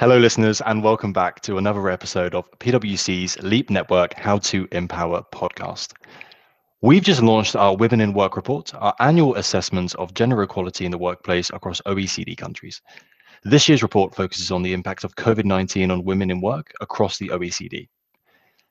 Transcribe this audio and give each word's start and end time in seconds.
Hello, 0.00 0.16
listeners, 0.16 0.62
and 0.62 0.82
welcome 0.82 1.12
back 1.12 1.42
to 1.42 1.58
another 1.58 1.90
episode 1.90 2.34
of 2.34 2.50
PwC's 2.52 3.36
Leap 3.42 3.68
Network 3.68 4.14
How 4.14 4.38
to 4.38 4.66
Empower 4.72 5.22
podcast. 5.30 5.92
We've 6.80 7.02
just 7.02 7.20
launched 7.20 7.54
our 7.54 7.76
Women 7.76 8.00
in 8.00 8.14
Work 8.14 8.34
report, 8.34 8.72
our 8.76 8.94
annual 8.98 9.34
assessment 9.34 9.94
of 9.96 10.14
gender 10.14 10.42
equality 10.42 10.86
in 10.86 10.90
the 10.90 10.96
workplace 10.96 11.50
across 11.50 11.82
OECD 11.82 12.34
countries. 12.34 12.80
This 13.44 13.68
year's 13.68 13.82
report 13.82 14.14
focuses 14.14 14.50
on 14.50 14.62
the 14.62 14.72
impact 14.72 15.04
of 15.04 15.16
COVID 15.16 15.44
19 15.44 15.90
on 15.90 16.02
women 16.02 16.30
in 16.30 16.40
work 16.40 16.72
across 16.80 17.18
the 17.18 17.28
OECD. 17.28 17.86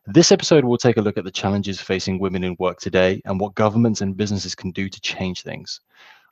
This 0.07 0.31
episode 0.31 0.65
will 0.65 0.79
take 0.79 0.97
a 0.97 1.01
look 1.01 1.19
at 1.19 1.25
the 1.25 1.31
challenges 1.31 1.79
facing 1.79 2.17
women 2.17 2.43
in 2.43 2.55
work 2.57 2.79
today 2.79 3.21
and 3.25 3.39
what 3.39 3.53
governments 3.53 4.01
and 4.01 4.17
businesses 4.17 4.55
can 4.55 4.71
do 4.71 4.89
to 4.89 5.01
change 5.01 5.43
things. 5.43 5.79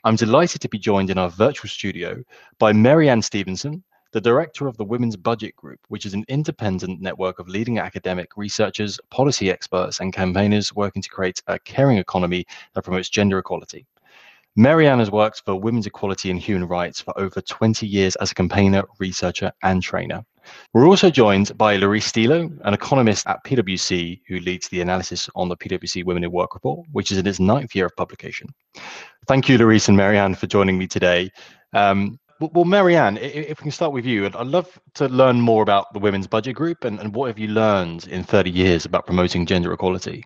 I'm 0.04 0.16
delighted 0.16 0.62
to 0.62 0.70
be 0.70 0.80
joined 0.80 1.12
in 1.12 1.20
our 1.20 1.30
virtual 1.30 1.70
studio 1.70 2.24
by 2.58 2.74
Mary-Ann 2.74 3.22
Stephenson, 3.22 3.84
the 4.12 4.22
director 4.22 4.68
of 4.68 4.78
the 4.78 4.86
Women's 4.86 5.16
Budget 5.16 5.56
Group, 5.56 5.80
which 5.90 6.06
is 6.06 6.14
an 6.14 6.26
independent 6.28 7.02
network 7.02 7.40
of 7.40 7.48
leading 7.48 7.80
academic 7.80 8.38
researchers, 8.38 9.00
policy 9.10 9.50
experts, 9.52 10.00
and 10.00 10.14
campaigners 10.14 10.74
working 10.74 11.02
to 11.02 11.10
create 11.10 11.42
a 11.48 11.60
caring 11.60 11.98
economy 11.98 12.46
that 12.74 12.84
promotes 12.84 13.10
gender 13.10 13.38
equality. 13.38 13.86
Mary-Ann 14.56 14.98
has 14.98 15.12
worked 15.12 15.44
for 15.46 15.60
women's 15.60 15.86
equality 15.86 16.32
and 16.32 16.40
human 16.40 16.68
rights 16.68 17.00
for 17.00 17.18
over 17.20 17.42
20 17.42 17.86
years 17.86 18.16
as 18.16 18.32
a 18.32 18.36
campaigner, 18.36 18.84
researcher, 18.98 19.52
and 19.62 19.84
trainer. 19.84 20.26
We're 20.74 20.88
also 20.88 21.10
joined 21.10 21.56
by 21.58 21.78
Larice 21.78 22.12
Stielow, 22.12 22.60
an 22.64 22.74
economist 22.74 23.28
at 23.28 23.44
PwC 23.44 24.22
who 24.28 24.40
leads 24.40 24.68
the 24.70 24.82
analysis 24.82 25.30
on 25.36 25.50
the 25.50 25.58
PwC 25.58 26.04
Women 26.04 26.24
in 26.24 26.32
Work 26.32 26.56
report, 26.56 26.88
which 26.92 27.12
is 27.12 27.20
in 27.20 27.28
its 27.28 27.40
ninth 27.40 27.76
year 27.76 27.86
of 27.86 27.96
publication. 27.96 28.48
Thank 29.28 29.48
you, 29.48 29.60
Larice 29.60 29.90
and 29.90 29.98
Mary-Ann, 29.98 30.34
for 30.34 30.48
joining 30.48 30.78
me 30.78 30.88
today. 30.88 31.30
Um, 31.74 32.20
well, 32.40 32.66
Mary-Ann, 32.66 33.18
if 33.18 33.60
we 33.60 33.64
can 33.64 33.72
start 33.72 33.92
with 33.94 34.06
you, 34.06 34.26
I'd 34.26 34.36
love 34.36 34.80
to 34.96 35.08
learn 35.08 35.42
more 35.42 35.64
about 35.64 35.94
the 35.94 36.00
Women's 36.00 36.28
Budget 36.28 36.56
Group 36.56 36.84
and, 36.84 37.00
and 37.00 37.14
what 37.14 37.28
have 37.28 37.40
you 37.40 37.48
learned 37.48 38.08
in 38.08 38.24
30 38.24 38.50
years 38.52 38.86
about 38.86 39.06
promoting 39.06 39.46
gender 39.46 39.74
equality? 39.74 40.24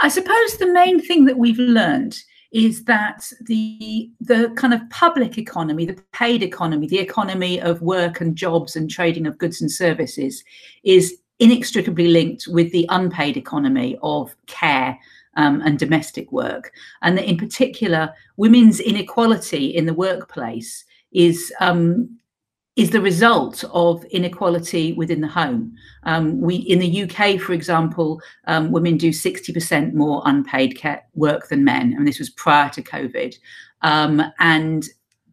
I 0.00 0.08
suppose 0.08 0.56
the 0.56 0.72
main 0.72 1.00
thing 1.00 1.24
that 1.26 1.38
we've 1.38 1.58
learned 1.58 2.22
is 2.52 2.84
that 2.84 3.30
the 3.42 4.10
the 4.20 4.50
kind 4.56 4.74
of 4.74 4.80
public 4.90 5.38
economy, 5.38 5.84
the 5.86 6.02
paid 6.12 6.42
economy, 6.42 6.86
the 6.88 6.98
economy 6.98 7.60
of 7.60 7.80
work 7.80 8.20
and 8.20 8.34
jobs 8.34 8.74
and 8.74 8.90
trading 8.90 9.26
of 9.26 9.38
goods 9.38 9.60
and 9.60 9.70
services 9.70 10.42
is 10.82 11.16
inextricably 11.38 12.08
linked 12.08 12.46
with 12.48 12.72
the 12.72 12.86
unpaid 12.88 13.36
economy 13.36 13.96
of 14.02 14.34
care 14.46 14.98
um, 15.40 15.62
and 15.62 15.78
domestic 15.78 16.30
work. 16.30 16.72
And 17.02 17.16
that 17.16 17.24
in 17.24 17.38
particular, 17.38 18.12
women's 18.36 18.78
inequality 18.78 19.66
in 19.66 19.86
the 19.86 19.94
workplace 19.94 20.84
is 21.12 21.52
um, 21.60 22.18
is 22.76 22.90
the 22.90 23.00
result 23.00 23.64
of 23.72 24.04
inequality 24.06 24.92
within 24.92 25.20
the 25.20 25.28
home. 25.28 25.74
Um, 26.04 26.40
we 26.40 26.56
in 26.56 26.78
the 26.78 27.02
UK, 27.02 27.40
for 27.40 27.52
example, 27.52 28.20
um, 28.46 28.70
women 28.70 28.96
do 28.96 29.10
60% 29.10 29.92
more 29.94 30.22
unpaid 30.24 30.80
work 31.14 31.48
than 31.48 31.64
men, 31.64 31.94
and 31.94 32.06
this 32.06 32.18
was 32.18 32.30
prior 32.30 32.68
to 32.70 32.82
COVID. 32.82 33.34
Um, 33.82 34.22
and 34.38 34.84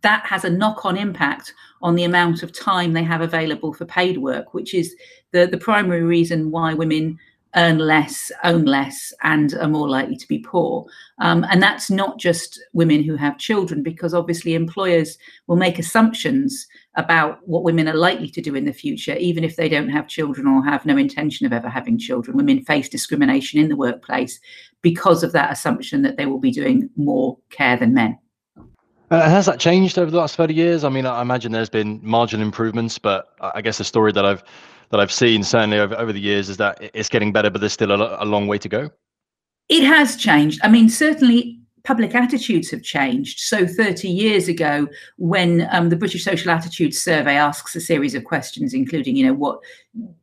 that 0.02 0.26
has 0.26 0.46
a 0.46 0.50
knock-on 0.50 0.96
impact 0.96 1.54
on 1.82 1.96
the 1.96 2.06
amount 2.06 2.44
of 2.44 2.52
time 2.54 2.94
they 2.94 3.04
have 3.04 3.22
available 3.22 3.74
for 3.74 3.86
paid 3.86 4.18
work, 4.20 4.54
which 4.54 4.74
is 4.74 4.96
the, 5.32 5.48
the 5.48 5.58
primary 5.58 6.04
reason 6.04 6.50
why 6.50 6.74
women 6.74 7.18
earn 7.56 7.78
less, 7.78 8.32
own 8.44 8.66
less, 8.66 9.14
and 9.24 9.54
are 9.56 9.68
more 9.68 9.90
likely 9.90 10.16
to 10.16 10.28
be 10.28 10.40
poor. 10.40 10.86
Um, 11.20 11.46
and 11.50 11.62
that's 11.62 11.90
not 11.90 12.20
just 12.20 12.62
women 12.74 13.04
who 13.04 13.16
have 13.16 13.38
children, 13.38 13.84
because 13.84 14.14
obviously 14.14 14.54
employers 14.54 15.18
will 15.48 15.56
make 15.56 15.80
assumptions 15.80 16.68
about 16.96 17.40
what 17.48 17.64
women 17.64 17.88
are 17.88 17.96
likely 17.96 18.30
to 18.30 18.42
do 18.42 18.56
in 18.56 18.66
the 18.66 18.74
future, 18.74 19.16
even 19.16 19.44
if 19.44 19.56
they 19.56 19.70
don't 19.70 19.90
have 19.90 20.08
children 20.08 20.48
or 20.48 20.64
have 20.64 20.86
no 20.86 20.98
intention 20.98 21.46
of 21.46 21.54
ever 21.54 21.70
having 21.70 21.98
children. 21.98 22.38
Women 22.38 22.64
face 22.66 22.90
discrimination 22.90 23.60
in 23.60 23.70
the 23.70 23.76
workplace 23.76 24.40
because 24.82 25.24
of 25.24 25.32
that 25.32 25.52
assumption 25.52 26.02
that 26.02 26.18
they 26.18 26.26
will 26.26 26.40
be 26.40 26.52
doing 26.52 26.90
more 26.96 27.38
care 27.50 27.78
than 27.78 27.94
men. 27.94 28.18
Uh, 29.10 29.30
has 29.30 29.46
that 29.46 29.60
changed 29.60 29.98
over 29.98 30.12
the 30.12 30.18
last 30.18 30.36
30 30.36 30.54
years? 30.54 30.84
I 30.84 30.90
mean, 30.90 31.06
I 31.06 31.22
imagine 31.22 31.54
there's 31.54 31.70
been 31.70 32.02
marginal 32.04 32.46
improvements, 32.46 32.98
but 32.98 33.30
I 33.40 33.62
guess 33.62 33.78
the 33.78 33.86
story 33.86 34.12
that 34.12 34.26
I've 34.26 34.44
that 34.90 35.00
I've 35.00 35.12
seen 35.12 35.44
certainly 35.44 35.80
over, 35.80 35.96
over 35.96 36.14
the 36.14 36.20
years 36.20 36.50
is 36.50 36.58
that 36.58 36.78
it's 36.94 37.10
getting 37.10 37.32
better, 37.32 37.50
but 37.50 37.60
there's 37.60 37.74
still 37.74 37.92
a, 37.92 38.24
a 38.24 38.26
long 38.26 38.48
way 38.48 38.58
to 38.58 38.70
go. 38.70 38.90
It 39.70 39.84
has 39.84 40.16
changed. 40.16 40.62
I 40.64 40.70
mean, 40.70 40.90
certainly 40.90 41.60
public 41.88 42.14
attitudes 42.14 42.70
have 42.70 42.84
changed. 42.84 43.40
So 43.40 43.66
30 43.66 44.10
years 44.10 44.50
ago, 44.50 44.90
when 45.18 45.70
um, 45.72 45.88
the 45.88 45.96
British 45.96 46.26
Social 46.26 46.52
Attitudes 46.52 46.98
Survey 46.98 47.38
asks 47.38 47.78
a 47.78 47.80
series 47.80 48.14
of 48.14 48.26
questions, 48.26 48.74
including, 48.74 49.16
you 49.16 49.26
know, 49.26 49.34
what, 49.34 49.60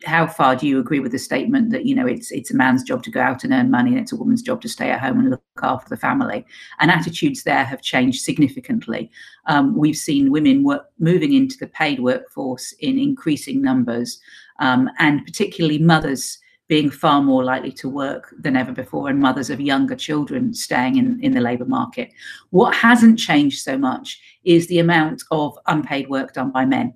how 0.05 0.27
far 0.27 0.57
do 0.57 0.67
you 0.69 0.79
agree 0.79 1.01
with 1.01 1.13
the 1.13 1.19
statement 1.19 1.71
that 1.71 1.87
you 1.87 1.95
know 1.95 2.07
it's 2.07 2.31
it's 2.31 2.51
a 2.51 2.55
man's 2.55 2.83
job 2.83 3.03
to 3.03 3.11
go 3.11 3.21
out 3.21 3.45
and 3.45 3.53
earn 3.55 3.71
money, 3.71 3.93
and 3.93 3.99
it's 3.99 4.13
a 4.13 4.17
woman's 4.17 4.43
job 4.43 4.61
to 4.61 4.69
stay 4.69 4.91
at 4.91 5.01
home 5.01 5.19
and 5.19 5.31
look 5.31 5.43
after 5.63 5.89
the 5.89 5.97
family? 5.97 6.45
And 6.81 6.91
attitudes 6.91 7.45
there 7.45 7.65
have 7.65 7.81
changed 7.81 8.23
significantly. 8.23 9.11
Um, 9.47 9.75
we've 9.75 9.97
seen 9.97 10.31
women 10.31 10.65
work, 10.65 10.85
moving 10.99 11.33
into 11.33 11.57
the 11.57 11.67
paid 11.67 12.01
workforce 12.01 12.73
in 12.73 12.99
increasing 12.99 13.63
numbers, 13.63 14.21
um, 14.59 14.91
and 14.99 15.25
particularly 15.25 15.79
mothers 15.79 16.39
being 16.67 16.91
far 16.91 17.21
more 17.21 17.45
likely 17.45 17.71
to 17.71 17.89
work 17.89 18.35
than 18.39 18.57
ever 18.57 18.73
before, 18.73 19.09
and 19.09 19.21
mothers 19.21 19.51
of 19.51 19.61
younger 19.61 19.95
children 19.95 20.55
staying 20.55 20.97
in, 20.97 21.21
in 21.23 21.33
the 21.33 21.41
labour 21.41 21.67
market. 21.67 22.11
What 22.51 22.75
hasn't 22.75 23.19
changed 23.19 23.61
so 23.61 23.77
much 23.77 24.21
is 24.45 24.67
the 24.67 24.79
amount 24.79 25.23
of 25.31 25.59
unpaid 25.67 26.09
work 26.09 26.33
done 26.33 26.51
by 26.51 26.65
men. 26.65 26.95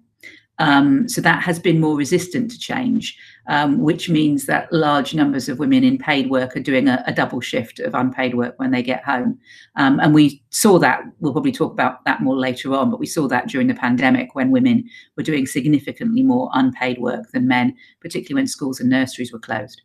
Um, 0.59 1.09
so 1.09 1.21
that 1.21 1.43
has 1.43 1.59
been 1.59 1.81
more 1.81 1.97
resistant 1.97 2.51
to 2.51 2.59
change, 2.59 3.17
um, 3.49 3.79
which 3.79 4.09
means 4.09 4.47
that 4.47 4.73
large 4.73 5.15
numbers 5.15 5.49
of 5.49 5.59
women 5.59 5.85
in 5.85 5.99
paid 5.99 6.31
work 6.31 6.57
are 6.57 6.61
doing 6.61 6.89
a, 6.89 7.03
a 7.07 7.13
double 7.13 7.41
shift 7.41 7.79
of 7.79 7.95
unpaid 7.95 8.35
work 8.35 8.59
when 8.59 8.73
they 8.73 8.83
get 8.83 9.05
home. 9.05 9.39
Um, 9.77 10.01
and 10.01 10.15
we 10.15 10.43
saw 10.51 10.79
that, 10.81 11.03
we'll 11.21 11.33
probably 11.33 11.53
talk 11.53 11.73
about 11.73 12.05
that 12.05 12.23
more 12.23 12.37
later 12.37 12.75
on, 12.75 12.91
but 12.91 13.01
we 13.01 13.07
saw 13.07 13.29
that 13.29 13.49
during 13.49 13.69
the 13.69 13.75
pandemic 13.75 14.35
when 14.35 14.51
women 14.51 14.89
were 15.17 15.23
doing 15.23 15.47
significantly 15.47 16.23
more 16.23 16.51
unpaid 16.55 16.99
work 16.99 17.31
than 17.31 17.47
men, 17.47 17.77
particularly 18.01 18.41
when 18.41 18.49
schools 18.49 18.81
and 18.81 18.91
nurseries 18.91 19.33
were 19.33 19.39
closed. 19.39 19.83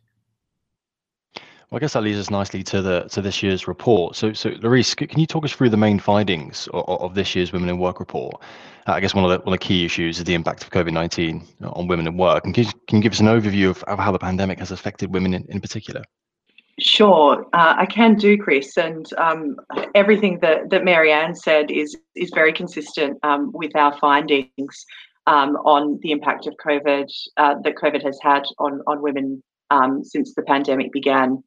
Well, 1.70 1.78
I 1.78 1.80
guess 1.80 1.94
that 1.94 2.02
leads 2.02 2.18
us 2.18 2.30
nicely 2.30 2.62
to 2.64 2.82
the 2.82 3.02
to 3.10 3.20
this 3.20 3.42
year's 3.42 3.66
report. 3.66 4.16
So, 4.16 4.32
so 4.32 4.50
Larice, 4.50 4.94
can 4.96 5.18
you 5.18 5.26
talk 5.26 5.44
us 5.44 5.52
through 5.52 5.70
the 5.70 5.76
main 5.76 5.98
findings 5.98 6.68
of, 6.72 6.84
of 6.88 7.14
this 7.14 7.34
year's 7.34 7.52
Women 7.52 7.68
in 7.68 7.78
Work 7.78 8.00
report? 8.00 8.40
Uh, 8.86 8.92
I 8.92 9.00
guess 9.00 9.14
one 9.14 9.24
of 9.24 9.30
the 9.30 9.38
one 9.38 9.54
of 9.54 9.60
the 9.60 9.66
key 9.66 9.84
issues 9.84 10.18
is 10.18 10.24
the 10.24 10.34
impact 10.34 10.62
of 10.62 10.70
COVID 10.70 10.92
nineteen 10.92 11.46
on 11.62 11.88
women 11.88 12.06
in 12.06 12.16
work. 12.16 12.44
And 12.44 12.54
can 12.54 12.64
you, 12.64 12.70
can 12.86 12.98
you 12.98 13.02
give 13.02 13.12
us 13.12 13.20
an 13.20 13.26
overview 13.26 13.70
of, 13.70 13.82
of 13.84 13.98
how 13.98 14.12
the 14.12 14.18
pandemic 14.18 14.58
has 14.58 14.70
affected 14.70 15.12
women 15.12 15.34
in, 15.34 15.44
in 15.48 15.60
particular? 15.60 16.02
Sure, 16.80 17.46
uh, 17.52 17.74
I 17.78 17.86
can 17.86 18.16
do, 18.16 18.36
Chris, 18.36 18.76
and 18.76 19.06
um, 19.16 19.56
everything 19.94 20.40
that 20.40 20.70
that 20.70 20.84
Mary-Ann 20.84 21.34
said 21.34 21.70
is 21.70 21.96
is 22.14 22.30
very 22.34 22.52
consistent 22.52 23.18
um, 23.22 23.52
with 23.52 23.74
our 23.74 23.96
findings 23.98 24.84
um, 25.26 25.56
on 25.64 25.98
the 26.02 26.10
impact 26.10 26.46
of 26.46 26.54
COVID 26.64 27.10
uh, 27.36 27.54
that 27.62 27.74
COVID 27.76 28.02
has 28.02 28.18
had 28.20 28.42
on 28.58 28.80
on 28.86 29.00
women 29.00 29.42
um, 29.70 30.04
since 30.04 30.34
the 30.34 30.42
pandemic 30.42 30.92
began 30.92 31.42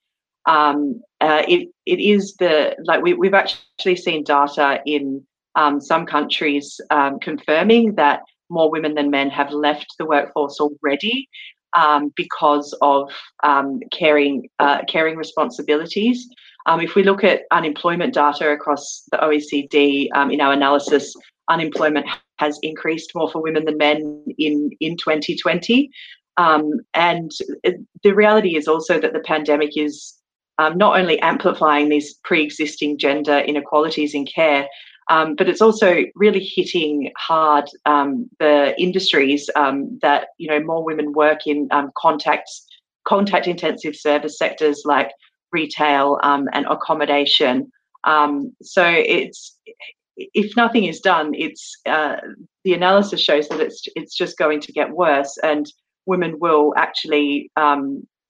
um, 0.47 1.01
uh, 1.21 1.43
it 1.47 1.69
it 1.85 1.99
is 1.99 2.35
the 2.37 2.75
like 2.85 3.01
we 3.01 3.13
we've 3.13 3.33
actually 3.33 3.95
seen 3.95 4.23
data 4.23 4.81
in 4.85 5.23
um, 5.55 5.79
some 5.79 6.05
countries 6.05 6.79
um, 6.89 7.19
confirming 7.19 7.95
that 7.95 8.21
more 8.49 8.71
women 8.71 8.95
than 8.95 9.11
men 9.11 9.29
have 9.29 9.51
left 9.51 9.87
the 9.99 10.05
workforce 10.05 10.59
already 10.59 11.27
um, 11.75 12.13
because 12.15 12.75
of 12.81 13.11
um, 13.43 13.79
caring 13.91 14.49
uh, 14.59 14.81
caring 14.87 15.17
responsibilities. 15.17 16.27
Um, 16.65 16.81
if 16.81 16.95
we 16.95 17.03
look 17.03 17.23
at 17.23 17.41
unemployment 17.51 18.13
data 18.13 18.49
across 18.49 19.03
the 19.11 19.17
OECD 19.17 20.07
in 20.31 20.41
our 20.41 20.53
analysis, 20.53 21.13
unemployment 21.49 22.05
has 22.39 22.59
increased 22.61 23.11
more 23.15 23.29
for 23.31 23.41
women 23.41 23.65
than 23.65 23.77
men 23.77 24.23
in 24.38 24.69
in 24.79 24.95
2020. 24.97 25.89
Um, 26.38 26.81
and 26.93 27.31
the 28.03 28.13
reality 28.13 28.55
is 28.55 28.67
also 28.67 29.00
that 29.00 29.13
the 29.13 29.21
pandemic 29.21 29.75
is 29.75 30.16
um, 30.57 30.77
not 30.77 31.00
only 31.00 31.19
amplifying 31.19 31.89
these 31.89 32.15
pre-existing 32.24 32.98
gender 32.98 33.39
inequalities 33.39 34.13
in 34.13 34.25
care, 34.25 34.68
um, 35.09 35.36
but 35.36 35.48
it's 35.48 35.62
also 35.62 36.04
really 36.15 36.44
hitting 36.44 37.12
hard 37.18 37.69
um, 37.86 38.30
the 38.39 38.80
industries 38.81 39.50
um, 39.56 39.98
that 40.01 40.30
you 40.38 40.48
know 40.48 40.59
more 40.59 40.83
women 40.83 41.13
work 41.13 41.48
in 41.48 41.68
um, 41.71 41.92
contacts 41.98 42.65
contact 43.06 43.48
intensive 43.48 43.95
service 43.95 44.38
sectors 44.38 44.81
like 44.83 45.12
retail 45.54 46.19
um, 46.24 46.50
and 46.51 46.65
accommodation. 46.65 47.71
so 48.62 48.83
it's 48.86 49.57
if 50.18 50.56
nothing 50.57 50.86
is 50.86 51.00
done, 51.00 51.33
it's 51.36 51.77
uh, 51.86 52.18
the 52.63 52.74
analysis 52.74 53.21
shows 53.21 53.48
that 53.50 53.60
it's 53.60 53.83
it's 53.95 54.15
just 54.15 54.38
going 54.38 54.60
to 54.62 54.71
get 54.71 54.92
worse, 54.92 55.38
and 55.44 55.71
women 56.06 56.39
will 56.39 56.74
actually 56.75 57.51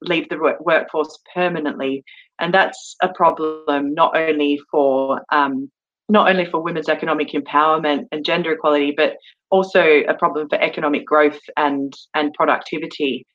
leave 0.02 0.28
the 0.28 0.56
workforce 0.60 1.18
permanently. 1.34 2.04
And 2.40 2.54
that's 2.54 2.96
a 3.02 3.08
problem 3.08 3.94
not 3.94 4.16
only 4.16 4.60
for 4.70 5.22
um, 5.32 5.70
not 6.08 6.28
only 6.28 6.46
for 6.46 6.62
women's 6.62 6.88
economic 6.88 7.32
empowerment 7.32 8.06
and 8.12 8.24
gender 8.24 8.52
equality, 8.52 8.94
but 8.96 9.16
also 9.50 10.00
a 10.08 10.14
problem 10.14 10.48
for 10.48 10.60
economic 10.60 11.04
growth 11.04 11.40
and 11.56 11.92
and 12.14 12.32
productivity. 12.34 13.26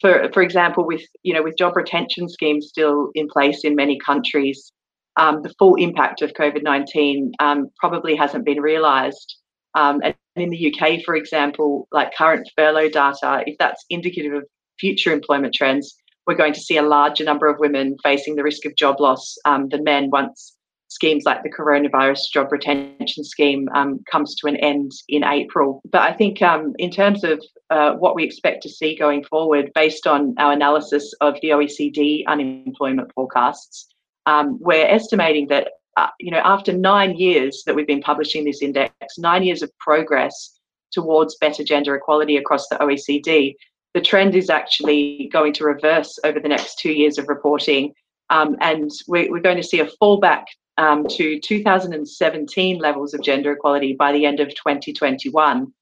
For 0.00 0.30
for 0.32 0.42
example, 0.42 0.86
with 0.86 1.02
you 1.22 1.34
know 1.34 1.42
with 1.42 1.58
job 1.58 1.76
retention 1.76 2.28
schemes 2.28 2.68
still 2.68 3.10
in 3.14 3.28
place 3.28 3.64
in 3.64 3.74
many 3.74 3.98
countries, 3.98 4.72
um, 5.16 5.42
the 5.42 5.54
full 5.58 5.74
impact 5.76 6.22
of 6.22 6.32
COVID 6.34 6.62
nineteen 6.62 7.32
um, 7.40 7.68
probably 7.78 8.14
hasn't 8.14 8.44
been 8.44 8.60
realised. 8.60 9.36
Um, 9.74 10.00
and 10.02 10.14
in 10.34 10.50
the 10.50 10.74
UK, 10.74 11.02
for 11.04 11.14
example, 11.14 11.86
like 11.92 12.14
current 12.16 12.48
furlough 12.56 12.88
data, 12.88 13.44
if 13.46 13.56
that's 13.58 13.84
indicative 13.88 14.32
of 14.32 14.44
future 14.80 15.12
employment 15.12 15.54
trends, 15.54 15.94
we're 16.30 16.36
going 16.36 16.54
to 16.54 16.60
see 16.60 16.76
a 16.76 16.82
larger 16.82 17.24
number 17.24 17.48
of 17.48 17.58
women 17.58 17.96
facing 18.04 18.36
the 18.36 18.44
risk 18.44 18.64
of 18.64 18.76
job 18.76 19.00
loss 19.00 19.36
um, 19.46 19.68
than 19.70 19.82
men 19.82 20.10
once 20.10 20.56
schemes 20.86 21.24
like 21.24 21.42
the 21.42 21.50
coronavirus 21.50 22.20
job 22.32 22.52
retention 22.52 23.24
scheme 23.24 23.68
um, 23.74 23.98
comes 24.08 24.36
to 24.36 24.46
an 24.46 24.54
end 24.58 24.92
in 25.08 25.24
April. 25.24 25.82
But 25.90 26.02
I 26.02 26.12
think 26.12 26.40
um, 26.40 26.72
in 26.78 26.92
terms 26.92 27.24
of 27.24 27.42
uh, 27.70 27.94
what 27.94 28.14
we 28.14 28.22
expect 28.22 28.62
to 28.62 28.68
see 28.68 28.96
going 28.96 29.24
forward, 29.24 29.72
based 29.74 30.06
on 30.06 30.36
our 30.38 30.52
analysis 30.52 31.12
of 31.20 31.34
the 31.42 31.48
OECD 31.48 32.24
unemployment 32.28 33.12
forecasts, 33.12 33.88
um, 34.26 34.56
we're 34.60 34.86
estimating 34.86 35.48
that 35.48 35.72
uh, 35.96 36.10
you 36.20 36.30
know 36.30 36.42
after 36.44 36.72
nine 36.72 37.16
years 37.16 37.64
that 37.66 37.74
we've 37.74 37.88
been 37.88 38.02
publishing 38.02 38.44
this 38.44 38.62
index, 38.62 38.94
nine 39.18 39.42
years 39.42 39.62
of 39.62 39.76
progress 39.78 40.60
towards 40.92 41.36
better 41.40 41.64
gender 41.64 41.96
equality 41.96 42.36
across 42.36 42.68
the 42.68 42.76
OECD, 42.76 43.54
the 43.94 44.00
trend 44.00 44.34
is 44.34 44.50
actually 44.50 45.28
going 45.32 45.52
to 45.54 45.64
reverse 45.64 46.18
over 46.24 46.38
the 46.38 46.48
next 46.48 46.78
two 46.78 46.92
years 46.92 47.18
of 47.18 47.28
reporting. 47.28 47.92
Um, 48.30 48.56
and 48.60 48.90
we're, 49.08 49.30
we're, 49.30 49.40
going 49.40 49.56
to 49.56 49.62
see 49.62 49.80
a 49.80 49.90
fallback 50.00 50.44
um, 50.78 51.06
to 51.08 51.40
2017 51.40 52.78
levels 52.78 53.12
of 53.12 53.22
gender 53.22 53.52
equality 53.52 53.94
by 53.98 54.12
the 54.12 54.24
end 54.24 54.38
of 54.38 54.48
2021. 54.50 55.72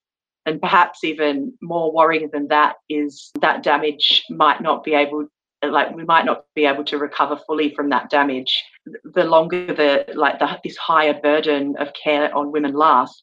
And 0.47 0.61
perhaps 0.61 1.05
even 1.05 1.53
more 1.61 1.93
worrying 1.93 2.31
than 2.33 2.49
that 2.49 2.77
is 2.89 3.31
that 3.43 3.63
damage 3.63 4.25
might 4.31 4.63
not 4.63 4.83
be 4.83 4.95
able, 4.95 5.27
like 5.63 5.95
we 5.95 6.05
might 6.05 6.25
not 6.25 6.45
be 6.55 6.65
able 6.65 6.85
to 6.85 6.97
recover 6.97 7.39
fully 7.47 7.75
from 7.75 7.91
that 7.91 8.09
damage. 8.09 8.65
The 9.05 9.25
longer 9.25 9.67
the 9.67 10.07
like 10.15 10.39
the, 10.39 10.59
this 10.65 10.79
higher 10.79 11.21
burden 11.21 11.77
of 11.79 11.93
care 12.03 12.35
on 12.35 12.51
women 12.51 12.73
lasts, 12.73 13.23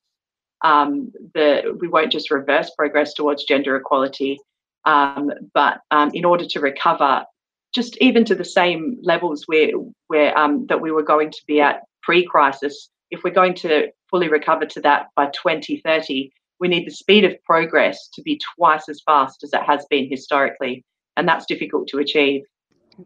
um, 0.63 1.11
the 1.33 1.75
we 1.79 1.87
won't 1.87 2.11
just 2.11 2.29
reverse 2.29 2.69
progress 2.77 3.15
towards 3.15 3.45
gender 3.45 3.75
equality, 3.75 4.39
um, 4.85 5.31
but 5.53 5.79
um, 5.91 6.11
in 6.13 6.25
order 6.25 6.45
to 6.45 6.59
recover 6.59 7.25
just 7.73 7.97
even 7.97 8.23
to 8.25 8.35
the 8.35 8.45
same 8.45 8.97
levels 9.01 9.43
where 9.47 9.69
where 10.07 10.37
um, 10.37 10.65
that 10.67 10.81
we 10.81 10.91
were 10.91 11.03
going 11.03 11.31
to 11.31 11.41
be 11.45 11.59
at 11.59 11.81
pre-crisis, 12.03 12.89
if 13.11 13.23
we're 13.23 13.33
going 13.33 13.53
to 13.55 13.89
fully 14.09 14.29
recover 14.29 14.65
to 14.65 14.79
that 14.81 15.07
by 15.15 15.25
2030, 15.27 16.31
we 16.59 16.67
need 16.67 16.87
the 16.87 16.91
speed 16.91 17.25
of 17.25 17.33
progress 17.43 18.07
to 18.13 18.21
be 18.21 18.39
twice 18.55 18.87
as 18.87 19.01
fast 19.05 19.43
as 19.43 19.51
it 19.53 19.63
has 19.63 19.85
been 19.89 20.09
historically, 20.09 20.85
and 21.17 21.27
that's 21.27 21.45
difficult 21.45 21.87
to 21.89 21.97
achieve. 21.97 22.43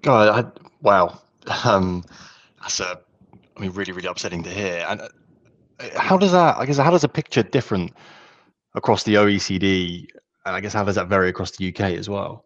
God, 0.01 0.45
I, 0.45 0.61
wow, 0.81 1.19
um, 1.63 2.03
that's 2.61 2.79
a, 2.79 2.99
I 3.57 3.59
mean, 3.59 3.71
really, 3.71 3.91
really 3.91 4.07
upsetting 4.07 4.43
to 4.43 4.51
hear. 4.51 4.85
And 4.87 5.01
uh, 5.01 5.07
how 5.95 6.17
does 6.17 6.31
that? 6.31 6.57
I 6.57 6.65
guess 6.65 6.77
how 6.77 6.91
does 6.91 7.03
a 7.03 7.09
picture 7.09 7.41
different 7.41 7.93
across 8.75 9.03
the 9.03 9.15
OECD 9.15 10.07
and 10.49 10.57
I 10.57 10.59
guess 10.59 10.73
how 10.73 10.83
does 10.83 10.95
that 10.95 11.07
vary 11.07 11.29
across 11.29 11.51
the 11.51 11.69
UK 11.69 11.93
as 11.93 12.09
well? 12.09 12.45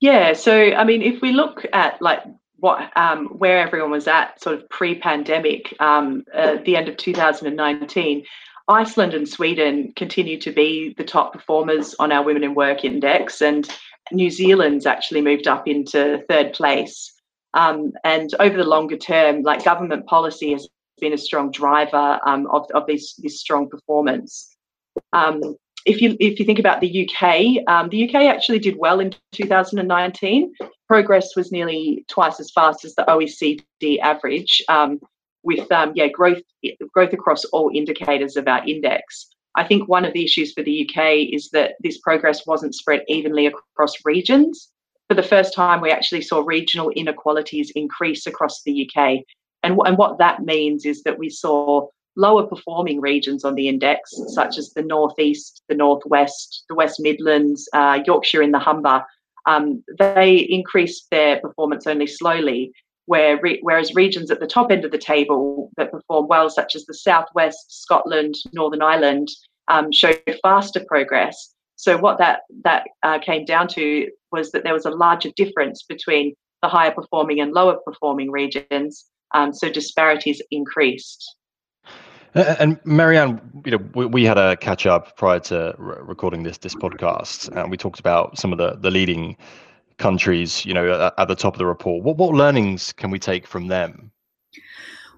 Yeah, 0.00 0.32
so 0.32 0.72
I 0.72 0.84
mean, 0.84 1.02
if 1.02 1.20
we 1.20 1.32
look 1.32 1.66
at 1.72 2.00
like 2.00 2.22
what 2.58 2.96
um, 2.96 3.26
where 3.26 3.58
everyone 3.58 3.90
was 3.90 4.06
at 4.06 4.40
sort 4.40 4.56
of 4.56 4.68
pre-pandemic, 4.70 5.74
um, 5.80 6.24
uh, 6.34 6.56
the 6.64 6.76
end 6.76 6.88
of 6.88 6.96
2019, 6.96 8.24
Iceland 8.68 9.14
and 9.14 9.28
Sweden 9.28 9.92
continue 9.96 10.40
to 10.40 10.52
be 10.52 10.94
the 10.96 11.04
top 11.04 11.32
performers 11.32 11.94
on 11.98 12.12
our 12.12 12.22
Women 12.22 12.44
in 12.44 12.54
Work 12.54 12.84
index, 12.84 13.42
and 13.42 13.68
New 14.12 14.30
Zealand's 14.30 14.86
actually 14.86 15.20
moved 15.20 15.48
up 15.48 15.66
into 15.66 16.22
third 16.28 16.52
place. 16.52 17.12
Um, 17.54 17.92
and 18.04 18.34
over 18.38 18.56
the 18.56 18.64
longer 18.64 18.96
term, 18.96 19.42
like 19.42 19.64
government 19.64 20.06
policy 20.06 20.52
has 20.52 20.68
been 21.00 21.14
a 21.14 21.18
strong 21.18 21.50
driver 21.50 22.20
um, 22.26 22.46
of, 22.48 22.66
of 22.74 22.86
this, 22.86 23.14
this 23.14 23.40
strong 23.40 23.68
performance. 23.68 24.54
Um, 25.12 25.56
if 25.86 26.02
you 26.02 26.16
if 26.18 26.38
you 26.38 26.44
think 26.44 26.58
about 26.58 26.80
the 26.80 27.08
UK, 27.08 27.64
um, 27.68 27.88
the 27.88 28.08
UK 28.08 28.22
actually 28.22 28.58
did 28.58 28.76
well 28.76 29.00
in 29.00 29.14
2019. 29.32 30.52
Progress 30.88 31.34
was 31.36 31.52
nearly 31.52 32.04
twice 32.08 32.38
as 32.40 32.50
fast 32.50 32.84
as 32.84 32.94
the 32.96 33.04
OECD 33.04 33.98
average, 34.00 34.62
um, 34.68 35.00
with 35.44 35.70
um, 35.72 35.92
yeah 35.94 36.08
growth 36.08 36.42
growth 36.92 37.12
across 37.12 37.44
all 37.46 37.70
indicators 37.72 38.36
of 38.36 38.48
our 38.48 38.66
index. 38.66 39.28
I 39.54 39.64
think 39.64 39.88
one 39.88 40.04
of 40.04 40.12
the 40.12 40.24
issues 40.24 40.52
for 40.52 40.62
the 40.62 40.86
UK 40.86 41.32
is 41.32 41.48
that 41.52 41.76
this 41.80 41.98
progress 41.98 42.46
wasn't 42.46 42.74
spread 42.74 43.02
evenly 43.08 43.46
across 43.46 43.94
regions. 44.04 44.70
For 45.08 45.14
the 45.14 45.22
first 45.22 45.54
time, 45.54 45.80
we 45.80 45.90
actually 45.90 46.22
saw 46.22 46.42
regional 46.44 46.90
inequalities 46.90 47.72
increase 47.74 48.26
across 48.26 48.62
the 48.64 48.90
UK. 48.90 49.20
And, 49.62 49.78
and 49.86 49.96
what 49.96 50.18
that 50.18 50.42
means 50.42 50.84
is 50.84 51.02
that 51.04 51.18
we 51.18 51.30
saw 51.30 51.88
lower 52.16 52.46
performing 52.46 53.00
regions 53.00 53.44
on 53.44 53.54
the 53.54 53.68
index, 53.68 54.12
such 54.28 54.58
as 54.58 54.72
the 54.72 54.82
Northeast, 54.82 55.62
the 55.68 55.74
Northwest, 55.74 56.64
the 56.68 56.74
West 56.74 56.98
Midlands, 57.00 57.68
uh, 57.72 58.00
Yorkshire, 58.06 58.42
and 58.42 58.54
the 58.54 58.58
Humber, 58.58 59.04
um, 59.46 59.84
they 59.98 60.36
increased 60.36 61.06
their 61.10 61.40
performance 61.40 61.86
only 61.86 62.06
slowly. 62.06 62.72
Where 63.08 63.38
re- 63.40 63.60
whereas 63.62 63.94
regions 63.94 64.32
at 64.32 64.40
the 64.40 64.48
top 64.48 64.72
end 64.72 64.84
of 64.84 64.90
the 64.90 64.98
table 64.98 65.70
that 65.76 65.92
perform 65.92 66.26
well, 66.26 66.50
such 66.50 66.74
as 66.74 66.86
the 66.86 66.94
Southwest, 66.94 67.82
Scotland, 67.82 68.34
Northern 68.52 68.82
Ireland, 68.82 69.28
um, 69.68 69.92
showed 69.92 70.20
faster 70.42 70.84
progress. 70.88 71.54
So 71.76 71.96
what 71.98 72.18
that 72.18 72.40
that 72.64 72.84
uh, 73.04 73.20
came 73.20 73.44
down 73.44 73.68
to 73.68 74.10
was 74.32 74.50
that 74.50 74.64
there 74.64 74.72
was 74.72 74.86
a 74.86 74.90
larger 74.90 75.30
difference 75.36 75.84
between 75.84 76.34
the 76.62 76.68
higher 76.68 76.90
performing 76.90 77.40
and 77.40 77.52
lower 77.52 77.76
performing 77.84 78.30
regions. 78.30 79.06
Um, 79.34 79.52
so 79.52 79.70
disparities 79.70 80.42
increased. 80.50 81.36
And 82.34 82.78
Mary-Ann, 82.84 83.40
you 83.64 83.72
know, 83.72 83.84
we, 83.94 84.06
we 84.06 84.24
had 84.24 84.38
a 84.38 84.56
catch 84.56 84.86
up 84.86 85.16
prior 85.16 85.40
to 85.40 85.74
re- 85.78 85.96
recording 86.00 86.42
this 86.42 86.58
this 86.58 86.74
podcast, 86.74 87.48
and 87.56 87.70
we 87.70 87.76
talked 87.76 88.00
about 88.00 88.38
some 88.38 88.52
of 88.52 88.58
the 88.58 88.76
the 88.76 88.90
leading 88.90 89.36
countries, 89.98 90.64
you 90.64 90.74
know, 90.74 91.06
at, 91.06 91.14
at 91.18 91.28
the 91.28 91.34
top 91.34 91.54
of 91.54 91.58
the 91.58 91.66
report. 91.66 92.02
What 92.04 92.16
what 92.16 92.34
learnings 92.34 92.92
can 92.92 93.10
we 93.10 93.18
take 93.18 93.46
from 93.46 93.68
them? 93.68 94.10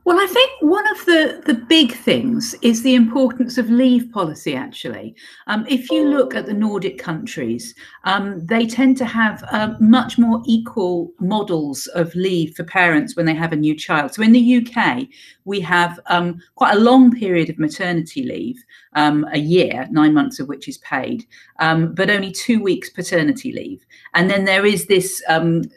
Well, 0.09 0.19
I 0.19 0.27
think 0.27 0.51
one 0.63 0.89
of 0.89 1.05
the, 1.05 1.43
the 1.45 1.53
big 1.53 1.93
things 1.93 2.55
is 2.63 2.81
the 2.81 2.95
importance 2.95 3.59
of 3.59 3.69
leave 3.69 4.11
policy, 4.11 4.57
actually. 4.57 5.15
Um, 5.49 5.67
if 5.69 5.91
you 5.91 6.09
look 6.09 6.35
at 6.35 6.47
the 6.47 6.55
Nordic 6.55 6.99
countries, 6.99 7.75
um, 8.05 8.43
they 8.47 8.65
tend 8.67 8.97
to 8.97 9.05
have 9.05 9.45
uh, 9.53 9.75
much 9.81 10.17
more 10.17 10.41
equal 10.47 11.13
models 11.21 11.89
of 11.89 12.15
leave 12.15 12.57
for 12.57 12.65
parents 12.65 13.17
when 13.17 13.27
they 13.27 13.35
have 13.35 13.53
a 13.53 13.57
new 13.57 13.77
child. 13.77 14.15
So 14.15 14.23
in 14.23 14.33
the 14.33 14.57
UK, 14.57 15.09
we 15.45 15.61
have 15.61 16.01
um, 16.07 16.41
quite 16.55 16.75
a 16.75 16.81
long 16.81 17.15
period 17.15 17.51
of 17.51 17.59
maternity 17.59 18.23
leave, 18.23 18.65
um, 18.95 19.27
a 19.33 19.39
year, 19.39 19.87
nine 19.91 20.15
months 20.15 20.41
of 20.41 20.49
which 20.49 20.69
is 20.69 20.79
paid, 20.79 21.27
um, 21.59 21.95
but 21.95 22.09
only 22.09 22.33
two 22.33 22.63
weeks 22.63 22.89
paternity 22.89 23.53
leave. 23.53 23.85
And 24.15 24.31
then 24.31 24.47
there 24.47 24.65
is 24.65 24.87
this 24.87 25.23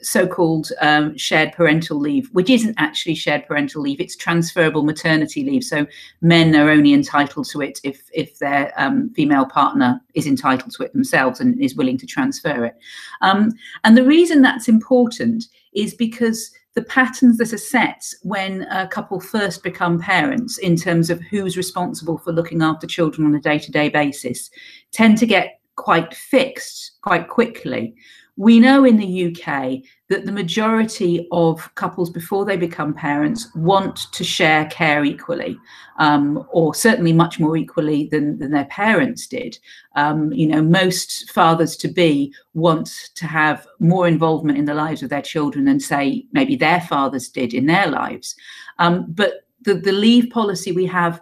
so 0.01 0.25
called 0.25 0.71
shared 1.17 1.51
parental 1.51 1.99
leave, 1.99 2.29
which 2.31 2.49
isn't 2.49 2.75
actually 2.77 3.15
shared 3.15 3.45
parental 3.45 3.81
leave, 3.81 3.99
it's 3.99 4.15
transferable 4.21 4.83
maternity 4.83 5.43
leave. 5.43 5.63
So 5.63 5.85
men 6.21 6.55
are 6.55 6.69
only 6.69 6.93
entitled 6.93 7.47
to 7.49 7.61
it 7.61 7.79
if 7.83 7.97
if 8.13 8.37
their 8.39 8.71
um, 8.77 9.09
female 9.15 9.45
partner 9.45 9.99
is 10.13 10.27
entitled 10.27 10.73
to 10.75 10.83
it 10.83 10.93
themselves 10.93 11.39
and 11.39 11.59
is 11.59 11.75
willing 11.75 11.97
to 11.99 12.05
transfer 12.05 12.65
it. 12.65 12.75
Um, 13.21 13.51
and 13.83 13.97
the 13.97 14.05
reason 14.05 14.41
that's 14.41 14.67
important 14.67 15.45
is 15.73 15.93
because 15.93 16.51
the 16.73 16.83
patterns 16.83 17.37
that 17.37 17.51
are 17.51 17.57
set 17.57 18.01
when 18.23 18.61
a 18.63 18.87
couple 18.87 19.19
first 19.19 19.63
become 19.63 19.99
parents 19.99 20.57
in 20.57 20.75
terms 20.75 21.09
of 21.09 21.19
who's 21.19 21.57
responsible 21.57 22.17
for 22.17 22.31
looking 22.31 22.61
after 22.61 22.87
children 22.87 23.27
on 23.27 23.35
a 23.35 23.41
day-to-day 23.41 23.89
basis 23.89 24.49
tend 24.91 25.17
to 25.17 25.25
get 25.25 25.60
quite 25.81 26.13
fixed 26.13 26.99
quite 27.01 27.27
quickly 27.27 27.95
we 28.37 28.59
know 28.59 28.85
in 28.85 28.97
the 28.97 29.27
UK 29.27 29.83
that 30.09 30.25
the 30.25 30.31
majority 30.31 31.27
of 31.31 31.73
couples 31.75 32.09
before 32.09 32.43
they 32.43 32.57
become 32.57 32.91
parents 32.93 33.53
want 33.55 34.11
to 34.13 34.23
share 34.23 34.65
care 34.65 35.03
equally, 35.03 35.59
um, 35.99 36.47
or 36.51 36.73
certainly 36.73 37.13
much 37.13 37.39
more 37.39 37.55
equally 37.55 38.07
than, 38.07 38.39
than 38.39 38.49
their 38.51 38.65
parents 38.65 39.27
did. 39.27 39.59
Um, 39.95 40.33
you 40.33 40.47
know, 40.47 40.61
most 40.61 41.29
fathers 41.29 41.75
to 41.77 41.87
be 41.87 42.33
want 42.53 42.87
to 43.13 43.27
have 43.27 43.67
more 43.79 44.07
involvement 44.07 44.57
in 44.57 44.65
the 44.65 44.73
lives 44.73 45.03
of 45.03 45.09
their 45.09 45.21
children 45.21 45.65
than, 45.65 45.79
say, 45.79 46.25
maybe 46.31 46.55
their 46.55 46.81
fathers 46.81 47.29
did 47.29 47.53
in 47.53 47.67
their 47.67 47.87
lives. 47.87 48.35
Um, 48.79 49.05
but 49.09 49.45
the, 49.61 49.75
the 49.75 49.91
leave 49.91 50.31
policy 50.31 50.71
we 50.71 50.87
have 50.87 51.21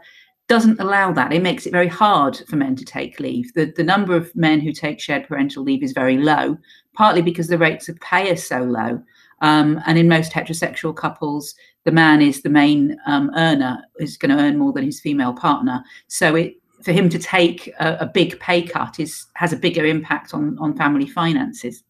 doesn't 0.50 0.82
allow 0.82 1.14
that. 1.14 1.32
It 1.32 1.44
makes 1.44 1.66
it 1.66 1.72
very 1.72 1.88
hard 1.88 2.38
for 2.50 2.56
men 2.58 2.76
to 2.76 2.84
take 2.84 3.20
leave. 3.20 3.54
The, 3.54 3.72
the 3.78 3.84
number 3.84 4.16
of 4.16 4.36
men 4.36 4.60
who 4.60 4.74
take 4.74 5.00
shared 5.00 5.28
parental 5.28 5.64
leave 5.64 5.84
is 5.84 5.94
very 5.94 6.18
low, 6.18 6.58
partly 6.94 7.22
because 7.22 7.48
the 7.48 7.58
rates 7.58 7.88
of 7.88 8.00
pay 8.02 8.30
are 8.32 8.36
so 8.36 8.64
low. 8.64 9.02
Um, 9.42 9.80
and 9.86 9.98
in 9.98 10.10
most 10.10 10.34
heterosexual 10.34 10.96
couples, 10.96 11.56
the 11.86 11.92
man 11.92 12.22
is 12.22 12.42
the 12.42 12.50
main 12.50 12.98
um, 13.06 13.32
earner, 13.38 13.82
is 14.00 14.18
going 14.18 14.36
to 14.36 14.44
earn 14.44 14.58
more 14.58 14.74
than 14.74 14.84
his 14.84 15.00
female 15.00 15.34
partner. 15.34 15.84
So 16.08 16.36
it 16.36 16.56
for 16.84 16.94
him 16.94 17.10
to 17.10 17.20
take 17.20 17.68
a, 17.80 17.98
a 18.02 18.06
big 18.06 18.40
pay 18.40 18.62
cut 18.62 19.00
is 19.00 19.26
has 19.36 19.54
a 19.54 19.58
bigger 19.58 19.86
impact 19.86 20.34
on 20.34 20.58
on 20.60 20.76
family 20.76 21.08
finances. 21.08 21.84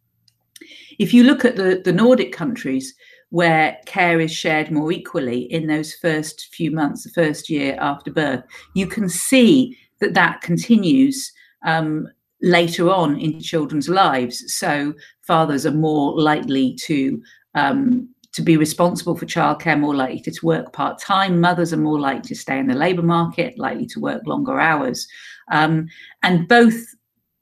If 0.99 1.13
you 1.13 1.23
look 1.23 1.45
at 1.45 1.55
the, 1.55 1.81
the 1.85 1.93
Nordic 1.93 2.33
countries, 2.33 2.93
where 3.29 3.77
care 3.85 4.19
is 4.19 4.31
shared 4.31 4.71
more 4.71 4.91
equally 4.91 5.41
in 5.51 5.67
those 5.67 5.93
first 5.93 6.47
few 6.51 6.71
months, 6.71 7.03
the 7.03 7.09
first 7.11 7.49
year 7.49 7.77
after 7.79 8.11
birth, 8.11 8.43
you 8.73 8.87
can 8.87 9.07
see 9.07 9.77
that 10.01 10.15
that 10.15 10.41
continues 10.41 11.31
um, 11.65 12.07
later 12.41 12.89
on 12.89 13.19
in 13.19 13.39
children's 13.39 13.89
lives. 13.89 14.43
So 14.53 14.93
fathers 15.21 15.65
are 15.65 15.71
more 15.71 16.19
likely 16.19 16.75
to 16.85 17.21
um, 17.55 18.09
to 18.31 18.41
be 18.43 18.57
responsible 18.57 19.17
for 19.17 19.25
childcare, 19.25 19.79
more 19.79 19.95
likely 19.95 20.19
to 20.19 20.45
work 20.45 20.71
part 20.71 21.01
time. 21.01 21.41
Mothers 21.41 21.73
are 21.73 21.77
more 21.77 21.99
likely 21.99 22.27
to 22.29 22.35
stay 22.35 22.59
in 22.59 22.67
the 22.67 22.75
labour 22.75 23.01
market, 23.01 23.57
likely 23.57 23.87
to 23.87 23.99
work 23.99 24.21
longer 24.27 24.59
hours, 24.59 25.07
um, 25.51 25.87
and 26.23 26.47
both 26.47 26.75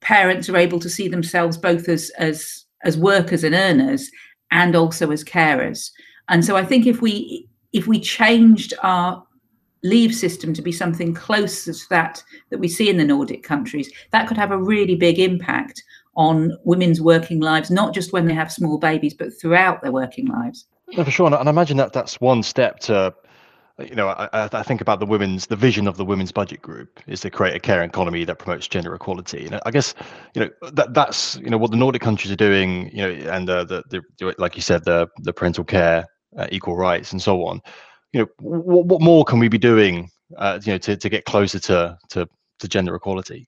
parents 0.02 0.48
are 0.48 0.58
able 0.58 0.80
to 0.80 0.90
see 0.90 1.08
themselves 1.08 1.58
both 1.58 1.90
as 1.90 2.10
as 2.18 2.66
as 2.84 2.98
workers 2.98 3.44
and 3.44 3.56
earners 3.56 4.10
and 4.52 4.76
also 4.76 5.12
as 5.12 5.24
carers. 5.24 5.92
And 6.30 6.44
so 6.44 6.56
I 6.56 6.66
think 6.66 6.86
if 6.86 7.02
we 7.02 7.48
if 7.74 7.88
we 7.88 8.00
changed 8.00 8.74
our 8.84 9.24
leave 9.84 10.14
system 10.14 10.54
to 10.54 10.62
be 10.62 10.72
something 10.72 11.14
close 11.14 11.66
to 11.66 11.74
that 11.90 12.24
that 12.50 12.60
we 12.60 12.68
see 12.68 12.90
in 12.90 12.98
the 12.98 13.06
Nordic 13.06 13.44
countries, 13.44 13.92
that 14.12 14.28
could 14.28 14.38
have 14.38 14.52
a 14.52 14.58
really 14.58 14.96
big 14.96 15.20
impact 15.20 15.84
on 16.16 16.58
women's 16.64 17.00
working 17.00 17.40
lives, 17.40 17.70
not 17.70 17.94
just 17.94 18.12
when 18.12 18.26
they 18.26 18.34
have 18.34 18.52
small 18.52 18.80
babies, 18.80 19.14
but 19.14 19.30
throughout 19.40 19.82
their 19.82 19.92
working 19.92 20.26
lives. 20.28 20.66
For 20.96 21.12
sure, 21.12 21.28
and 21.28 21.36
I 21.36 21.50
imagine 21.50 21.78
that 21.78 21.94
that's 21.94 22.20
one 22.20 22.42
step 22.42 22.80
to 22.82 23.14
you 23.80 23.96
know, 23.96 24.10
I, 24.10 24.30
I, 24.34 24.64
think 24.64 24.82
about 24.82 25.00
the 25.00 25.06
women's, 25.06 25.48
the 25.48 25.56
vision 25.56 25.88
of 25.88 25.98
the 25.98 26.06
women's 26.06 26.32
budget 26.32 26.62
group 26.62 27.00
is 27.06 27.22
to 27.22 27.30
create 27.30 27.56
a 27.56 27.60
care 27.60 27.84
economy 27.84 28.24
that 28.24 28.40
promotes 28.40 28.68
gender 28.68 28.94
equality. 28.96 29.46
And 29.46 29.60
I 29.66 29.72
guess, 29.72 29.94
you 30.34 30.42
know, 30.42 30.70
that 30.72 30.96
that's 30.96 31.36
you 31.38 31.50
know 31.50 31.60
what 31.60 31.70
the 31.70 31.78
Nordic 31.78 32.02
countries 32.02 32.32
are 32.32 32.38
doing, 32.38 32.90
you 32.92 33.04
know, 33.04 33.32
and 33.32 33.50
uh, 33.50 33.64
the, 33.66 33.84
the 33.90 34.36
like 34.40 34.56
you 34.56 34.64
said, 34.64 34.84
the 34.86 35.08
the 35.20 35.32
parental 35.32 35.64
care, 35.64 36.06
uh, 36.38 36.48
equal 36.52 36.76
rights, 36.76 37.12
and 37.12 37.22
so 37.22 37.46
on. 37.46 37.62
You 38.14 38.22
know, 38.22 38.28
what, 38.40 38.86
what 38.86 39.02
more 39.02 39.24
can 39.24 39.38
we 39.38 39.48
be 39.48 39.60
doing, 39.60 40.10
uh, 40.38 40.60
you 40.64 40.72
know, 40.72 40.78
to 40.80 40.98
to 40.98 41.10
get 41.10 41.26
closer 41.26 41.60
to 41.60 41.98
to 42.10 42.28
to 42.60 42.68
gender 42.68 42.96
equality? 42.96 43.48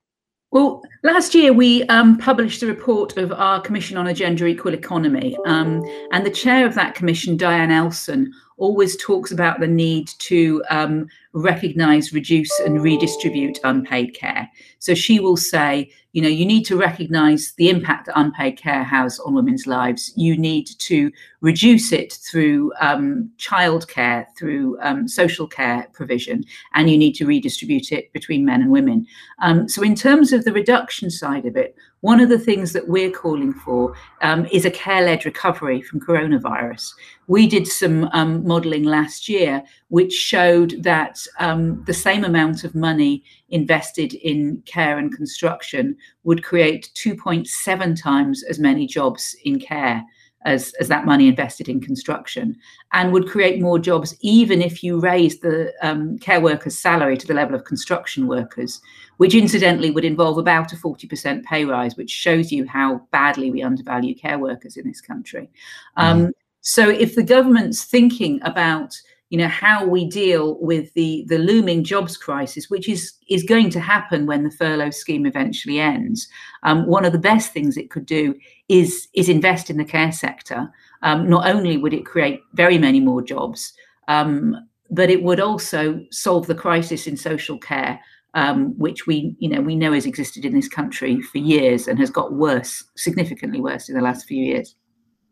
Well, 0.51 0.81
last 1.03 1.35
year 1.35 1.53
we 1.53 1.83
um, 1.83 2.17
published 2.17 2.63
a 2.63 2.67
report 2.67 3.17
of 3.17 3.31
our 3.31 3.61
Commission 3.61 3.97
on 3.97 4.07
a 4.07 4.15
Gender 4.15 4.47
Equal 4.47 4.73
Economy, 4.73 5.37
um, 5.45 5.83
and 6.11 6.25
the 6.25 6.31
chair 6.31 6.65
of 6.65 6.73
that 6.73 6.95
commission, 6.95 7.37
Diane 7.37 7.69
Elson, 7.69 8.31
always 8.59 8.95
talks 8.97 9.31
about 9.31 9.59
the 9.59 9.67
need 9.67 10.09
to 10.19 10.63
um, 10.69 11.07
recognize, 11.33 12.13
reduce, 12.13 12.59
and 12.59 12.81
redistribute 12.81 13.59
unpaid 13.63 14.13
care. 14.13 14.49
So 14.79 14.93
she 14.93 15.19
will 15.19 15.37
say, 15.37 15.91
you 16.11 16.21
know, 16.23 16.27
you 16.27 16.45
need 16.45 16.63
to 16.63 16.75
recognize 16.75 17.53
the 17.57 17.69
impact 17.69 18.07
that 18.07 18.19
unpaid 18.19 18.57
care 18.57 18.83
has 18.83 19.19
on 19.19 19.35
women's 19.35 19.67
lives. 19.67 20.11
You 20.15 20.35
need 20.35 20.67
to 20.79 21.11
reduce 21.41 21.91
it 21.91 22.13
through 22.13 22.73
um, 22.81 23.29
childcare, 23.37 24.25
through 24.37 24.79
um, 24.81 25.07
social 25.07 25.47
care 25.47 25.87
provision, 25.93 26.43
and 26.73 26.89
you 26.89 26.97
need 26.97 27.13
to 27.13 27.25
redistribute 27.25 27.91
it 27.91 28.11
between 28.11 28.43
men 28.43 28.61
and 28.61 28.71
women. 28.71 29.05
Um, 29.39 29.69
so, 29.69 29.83
in 29.83 29.93
terms 29.93 30.33
of 30.33 30.45
the 30.45 30.53
reduction 30.53 31.11
side 31.11 31.45
of 31.45 31.55
it, 31.55 31.75
one 32.01 32.19
of 32.19 32.29
the 32.29 32.39
things 32.39 32.73
that 32.73 32.87
we're 32.87 33.11
calling 33.11 33.53
for 33.53 33.93
um, 34.21 34.45
is 34.51 34.65
a 34.65 34.71
care 34.71 35.01
led 35.01 35.25
recovery 35.25 35.81
from 35.81 35.99
coronavirus. 35.99 36.93
We 37.27 37.47
did 37.47 37.67
some 37.67 38.09
um, 38.13 38.45
modelling 38.45 38.83
last 38.83 39.27
year 39.27 39.61
which 39.89 40.13
showed 40.13 40.81
that 40.83 41.19
um, 41.39 41.83
the 41.85 41.93
same 41.93 42.23
amount 42.23 42.63
of 42.63 42.75
money 42.75 43.23
invested 43.49 44.13
in 44.13 44.61
care 44.65 44.97
and 44.97 45.15
construction 45.15 45.97
would 46.23 46.43
create 46.43 46.89
2.7 46.95 48.01
times 48.01 48.43
as 48.43 48.59
many 48.59 48.87
jobs 48.87 49.35
in 49.43 49.59
care 49.59 50.03
as, 50.45 50.73
as 50.79 50.87
that 50.87 51.05
money 51.05 51.27
invested 51.27 51.67
in 51.67 51.81
construction 51.81 52.55
and 52.93 53.11
would 53.11 53.27
create 53.27 53.61
more 53.61 53.77
jobs 53.77 54.15
even 54.21 54.61
if 54.61 54.83
you 54.83 54.99
raise 54.99 55.39
the 55.39 55.73
um, 55.81 56.17
care 56.19 56.39
workers' 56.39 56.77
salary 56.77 57.17
to 57.17 57.27
the 57.27 57.33
level 57.33 57.55
of 57.55 57.65
construction 57.65 58.27
workers, 58.27 58.81
which 59.17 59.35
incidentally 59.35 59.91
would 59.91 60.05
involve 60.05 60.37
about 60.37 60.71
a 60.71 60.77
40% 60.77 61.43
pay 61.43 61.65
rise, 61.65 61.97
which 61.97 62.09
shows 62.09 62.51
you 62.51 62.65
how 62.67 63.01
badly 63.11 63.51
we 63.51 63.61
undervalue 63.61 64.15
care 64.15 64.39
workers 64.39 64.77
in 64.77 64.87
this 64.87 65.01
country. 65.01 65.49
Um, 65.97 66.27
mm. 66.27 66.31
So 66.61 66.89
if 66.89 67.15
the 67.15 67.23
government's 67.23 67.83
thinking 67.83 68.39
about 68.43 68.95
you 69.29 69.37
know 69.37 69.47
how 69.47 69.85
we 69.85 70.05
deal 70.05 70.57
with 70.59 70.91
the 70.93 71.23
the 71.27 71.37
looming 71.37 71.83
jobs 71.83 72.17
crisis 72.17 72.69
which 72.69 72.89
is 72.89 73.13
is 73.29 73.43
going 73.43 73.69
to 73.69 73.79
happen 73.79 74.25
when 74.25 74.43
the 74.43 74.49
furlough 74.51 74.89
scheme 74.89 75.27
eventually 75.27 75.79
ends 75.79 76.27
um, 76.63 76.87
one 76.87 77.05
of 77.05 77.11
the 77.11 77.19
best 77.19 77.53
things 77.53 77.77
it 77.77 77.91
could 77.91 78.07
do 78.07 78.35
is 78.69 79.07
is 79.13 79.27
invest 79.27 79.69
in 79.69 79.77
the 79.77 79.85
care 79.85 80.11
sector. 80.11 80.71
Um, 81.01 81.29
not 81.29 81.47
only 81.47 81.77
would 81.77 81.93
it 81.93 82.05
create 82.05 82.41
very 82.53 82.77
many 82.77 82.99
more 82.99 83.21
jobs 83.21 83.73
um, 84.09 84.55
but 84.91 85.09
it 85.09 85.23
would 85.23 85.39
also 85.39 86.03
solve 86.11 86.47
the 86.47 86.55
crisis 86.55 87.07
in 87.07 87.15
social 87.15 87.57
care 87.57 87.99
um, 88.33 88.77
which 88.77 89.07
we 89.07 89.35
you 89.39 89.49
know 89.49 89.61
we 89.61 89.75
know 89.75 89.93
has 89.93 90.05
existed 90.05 90.45
in 90.45 90.53
this 90.53 90.67
country 90.67 91.21
for 91.21 91.37
years 91.37 91.87
and 91.87 91.97
has 91.99 92.09
got 92.09 92.33
worse 92.33 92.83
significantly 92.95 93.59
worse 93.61 93.89
in 93.89 93.95
the 93.95 94.01
last 94.01 94.27
few 94.27 94.43
years. 94.43 94.75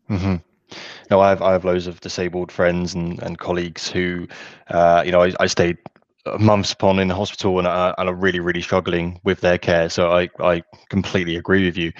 Mm-hmm. 0.10 0.36
Know, 1.10 1.20
I 1.22 1.29
have 1.29 1.41
I 1.41 1.51
have 1.51 1.63
loads 1.63 1.88
of 1.88 2.01
disabled 2.01 2.51
friends 2.51 2.94
and, 2.94 3.22
and 3.22 3.38
colleagues 3.38 3.89
who, 3.89 4.27
uh, 4.70 5.03
you 5.06 5.12
know, 5.12 5.22
I, 5.22 5.34
I 5.39 5.48
stayed 5.48 5.77
months 6.40 6.72
upon 6.72 7.00
in 7.00 7.08
the 7.08 7.16
hospital 7.16 7.58
and, 7.60 7.68
uh, 7.68 7.94
and 7.98 8.10
are 8.10 8.16
really 8.16 8.40
really 8.40 8.62
struggling 8.62 9.20
with 9.24 9.42
their 9.42 9.58
care. 9.58 9.90
So 9.90 10.12
I 10.12 10.30
I 10.40 10.64
completely 10.90 11.36
agree 11.36 11.66
with 11.66 11.78
you. 11.78 11.92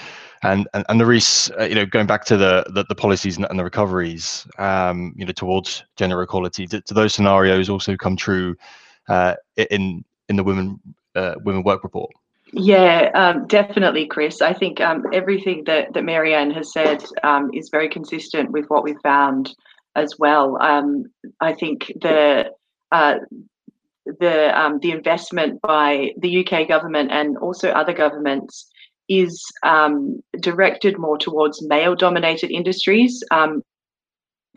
And 0.44 0.68
and, 0.74 0.86
and 0.90 1.02
Larice, 1.02 1.52
uh, 1.60 1.66
you 1.66 1.76
know, 1.76 1.86
going 1.86 2.08
back 2.08 2.26
to 2.26 2.38
the 2.38 2.66
the, 2.70 2.86
the 2.88 2.96
policies 2.96 3.38
and, 3.38 3.46
and, 3.50 3.60
the 3.60 3.64
recoveries, 3.64 4.48
um, 4.58 5.14
you 5.18 5.26
know, 5.26 5.32
towards 5.32 5.84
gender 5.96 6.22
equality, 6.22 6.66
do, 6.66 6.82
do 6.82 6.94
those 6.94 7.14
scenarios 7.14 7.70
also 7.70 7.96
come 7.96 8.16
true 8.16 8.56
uh, 9.08 9.36
in 9.56 10.04
in 10.30 10.36
the 10.36 10.44
women 10.44 10.80
uh, 11.16 11.36
women 11.44 11.64
work 11.64 11.84
report? 11.84 12.12
Yeah, 12.54 13.12
um, 13.14 13.46
definitely, 13.48 14.06
Chris. 14.08 14.42
I 14.42 14.54
think 14.54 14.80
um, 14.80 15.06
everything 15.12 15.66
that, 15.66 15.94
that 15.94 16.04
Mary-Ann 16.04 16.52
has 16.52 16.72
said 16.72 17.04
um, 17.24 17.52
is 17.54 17.70
very 17.70 17.90
consistent 17.90 18.52
with 18.52 18.66
what 18.70 18.86
we 18.86 18.96
found 19.04 19.54
as 19.98 20.16
well. 20.18 20.58
Um, 20.62 21.12
I 21.42 21.54
think 21.54 21.92
the 22.00 22.52
uh, 22.92 23.16
the 24.20 24.58
um, 24.60 24.80
the 24.80 24.92
investment 24.92 25.62
by 25.62 26.12
the 26.18 26.46
UK 26.46 26.68
government 26.68 27.12
and 27.12 27.38
also 27.38 27.70
other 27.72 27.94
governments 27.94 28.70
is 29.10 29.42
um, 29.64 30.20
directed 30.40 30.98
more 30.98 31.18
towards 31.18 31.66
male-dominated 31.66 32.52
industries 32.52 33.24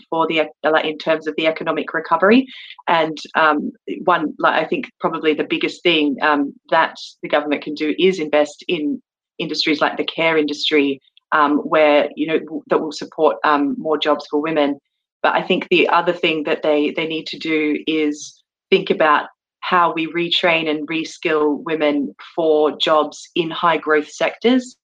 for 0.09 0.27
the 0.27 0.49
in 0.85 0.99
terms 0.99 1.27
of 1.27 1.35
the 1.37 1.47
economic 1.47 1.93
recovery. 1.93 2.47
And 2.89 3.19
um, 3.35 3.73
one, 4.05 4.35
like 4.39 4.65
I 4.65 4.67
think, 4.67 4.91
probably 5.01 5.35
the 5.35 5.45
biggest 5.45 5.83
thing 5.83 6.17
um, 6.23 6.55
that 6.71 6.97
the 7.23 7.29
government 7.29 7.63
can 7.63 7.75
do 7.75 7.95
is 7.99 8.19
invest 8.19 8.65
in 8.69 9.03
industries 9.39 9.81
like 9.81 9.97
the 9.97 10.05
care 10.05 10.37
industry, 10.37 11.01
um, 11.33 11.59
where 11.59 12.09
you 12.17 12.27
know 12.27 12.63
that 12.69 12.81
will 12.81 12.93
support 12.93 13.37
um, 13.45 13.75
more 13.79 13.99
jobs 13.99 14.27
for 14.31 14.41
women. 14.41 14.79
But 15.23 15.35
I 15.35 15.43
think 15.43 15.69
the 15.71 15.89
other 15.89 16.13
thing 16.13 16.45
that 16.45 16.63
they 16.63 16.91
they 16.91 17.07
need 17.07 17.27
to 17.29 17.39
do 17.39 17.83
is 17.87 18.43
think 18.71 18.91
about 18.91 19.29
how 19.61 19.93
we 19.93 20.07
retrain 20.13 20.69
and 20.69 20.89
reskill 20.89 21.63
women 21.65 22.15
for 22.35 22.77
jobs 22.79 23.29
in 23.35 23.51
high 23.51 23.77
growth 23.77 24.11
sectors 24.11 24.77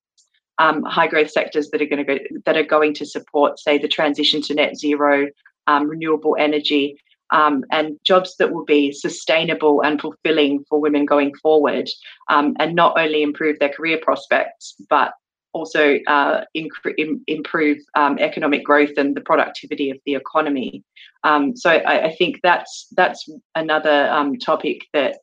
um, 0.59 0.83
high 0.85 1.07
growth 1.07 1.31
sectors 1.31 1.71
that 1.71 1.83
are 1.83 1.87
going 1.87 2.05
to 2.07 2.21
that 2.45 2.57
are 2.57 2.63
going 2.63 2.95
to 2.95 3.07
support, 3.07 3.59
say, 3.59 3.79
the 3.79 3.89
transition 3.89 4.41
to 4.43 4.55
net 4.55 4.77
zero, 4.77 5.29
um, 5.67 5.89
renewable 5.89 6.37
energy, 6.39 6.99
um, 7.31 7.65
and 7.71 7.99
jobs 8.05 8.37
that 8.39 8.53
will 8.53 8.65
be 8.65 8.93
sustainable 8.93 9.83
and 9.83 10.01
fulfilling 10.01 10.65
for 10.69 10.81
women 10.81 11.05
going 11.05 11.35
forward, 11.37 11.89
um, 12.29 12.57
and 12.59 12.75
not 12.75 12.99
only 12.99 13.23
improve 13.23 13.59
their 13.59 13.69
career 13.69 13.99
prospects, 14.03 14.77
but 14.89 15.13
also 15.57 15.99
uh, 16.07 16.45
inc- 16.57 17.19
improve 17.27 17.79
um, 17.95 18.19
economic 18.19 18.65
growth 18.65 18.97
and 18.97 19.17
the 19.17 19.21
productivity 19.21 19.91
of 19.91 19.99
the 20.05 20.15
economy. 20.15 20.85
Um, 21.25 21.57
so 21.57 21.71
I, 21.71 22.07
I, 22.09 22.15
think 22.15 22.41
that's 22.43 22.87
that's 22.97 23.29
another 23.55 24.09
topic 24.45 24.83
that 24.93 25.17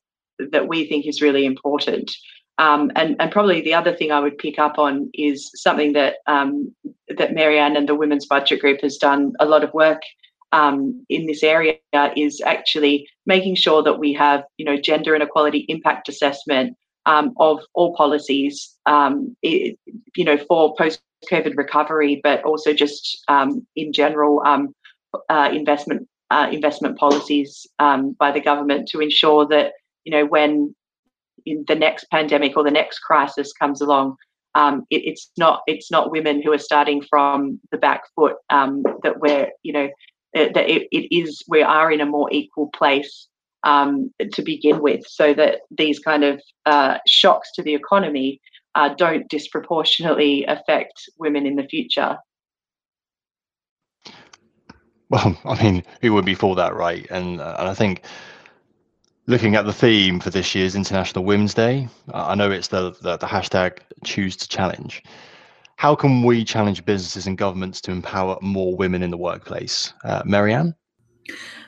that 0.52 0.68
we 0.68 0.86
think 0.88 1.06
is 1.06 1.22
really 1.22 1.46
important. 1.46 2.12
Um, 2.58 2.92
and, 2.96 3.16
and 3.20 3.32
probably 3.32 3.62
the 3.62 3.74
other 3.74 3.96
thing 3.96 4.12
I 4.12 4.20
would 4.20 4.38
pick 4.38 4.60
up 4.60 4.78
on 4.78 5.10
is 5.14 5.50
something 5.56 5.94
that 5.94 6.16
um, 6.28 6.74
that 7.18 7.34
Mary-Ann 7.34 7.78
and 7.78 7.88
the 7.88 7.96
Women's 7.96 8.26
Budget 8.26 8.60
Group 8.60 8.82
has 8.82 8.98
done 8.98 9.34
a 9.40 9.46
lot 9.46 9.64
of 9.64 9.74
work 9.74 10.02
um, 10.52 11.04
in 11.10 11.26
this 11.26 11.44
area 11.44 11.78
is 12.16 12.42
actually 12.46 13.08
making 13.26 13.56
sure 13.56 13.82
that 13.84 14.00
we 14.00 14.14
have 14.14 14.44
you 14.58 14.66
know 14.66 14.78
gender 14.78 15.16
inequality 15.16 15.66
impact 15.68 16.10
assessment 16.10 16.78
um, 17.06 17.34
of 17.38 17.60
all 17.74 17.96
policies 17.96 18.76
um, 18.86 19.36
it, 19.42 19.78
you 20.16 20.26
know 20.26 20.38
for 20.38 20.76
post 20.76 21.02
COVID 21.32 21.56
recovery, 21.56 22.20
but 22.24 22.44
also 22.44 22.74
just 22.74 23.24
um, 23.28 23.66
in 23.76 23.94
general 23.94 24.42
uh, 25.30 25.50
investment 25.52 26.08
uh, 26.32 26.50
investment 26.52 26.98
policies 26.98 27.68
um, 27.80 28.16
by 28.20 28.32
the 28.32 28.42
government 28.42 28.88
to 28.90 29.00
ensure 29.00 29.46
that 29.48 29.74
you 30.04 30.12
know 30.12 30.26
when 30.26 30.76
the 31.46 31.76
next 31.76 32.06
pandemic 32.10 32.56
or 32.56 32.64
the 32.64 32.72
next 32.72 33.00
crisis 33.00 33.52
comes 33.54 33.82
along, 33.82 34.16
um, 34.56 34.86
it, 34.90 35.04
it's 35.06 35.32
not 35.38 35.62
it's 35.68 35.92
not 35.92 36.12
women 36.12 36.42
who 36.42 36.52
are 36.54 36.60
starting 36.60 37.02
from 37.10 37.60
the 37.72 37.78
back 37.78 38.04
foot. 38.16 38.36
Um, 38.50 38.84
that 39.04 39.20
we're 39.20 39.50
you 39.64 39.74
know 39.74 39.90
that 40.34 40.70
it, 40.70 40.88
it 40.92 41.16
is 41.16 41.44
we 41.48 41.62
are 41.62 41.92
in 41.92 42.02
a 42.02 42.06
more 42.06 42.32
equal 42.32 42.70
place 42.70 43.28
um, 43.64 44.14
to 44.34 44.42
begin 44.42 44.82
with, 44.82 45.06
so 45.08 45.34
that 45.34 45.62
these 45.72 46.00
kind 46.00 46.24
of 46.24 46.42
uh, 46.66 46.98
shocks 47.08 47.52
to 47.56 47.64
the 47.64 47.74
economy 47.74 48.42
uh, 48.76 48.90
don't 48.96 49.30
disproportionately 49.30 50.46
affect 50.46 51.10
women 51.18 51.46
in 51.46 51.56
the 51.56 51.64
future. 51.64 52.18
Well, 55.10 55.38
I 55.46 55.62
mean, 55.62 55.84
who 56.02 56.14
would 56.14 56.26
be 56.26 56.36
for 56.36 56.56
that, 56.56 56.76
right? 56.76 57.06
And, 57.10 57.40
uh, 57.40 57.56
and 57.60 57.70
I 57.70 57.74
think 57.74 58.04
looking 59.28 59.56
at 59.56 59.66
the 59.66 59.74
theme 59.74 60.20
for 60.20 60.30
this 60.30 60.54
year's 60.56 60.76
International 60.76 61.24
Women's 61.24 61.54
Day, 61.54 61.88
I 62.14 62.36
know 62.36 62.52
it's 62.52 62.68
the, 62.68 62.92
the, 63.02 63.18
the 63.18 63.28
hashtag 63.28 63.80
choose 64.04 64.36
to 64.38 64.48
challenge. 64.48 65.04
How 65.78 65.96
can 65.96 66.24
we 66.24 66.44
challenge 66.44 66.86
businesses 66.86 67.28
and 67.28 67.38
governments 67.38 67.82
to 67.82 67.92
empower 67.92 68.38
more 68.42 68.76
women 68.76 69.04
in 69.04 69.12
the 69.12 69.18
workplace? 69.18 69.94
Uh, 70.04 70.22
Mary-Ann? 70.26 70.76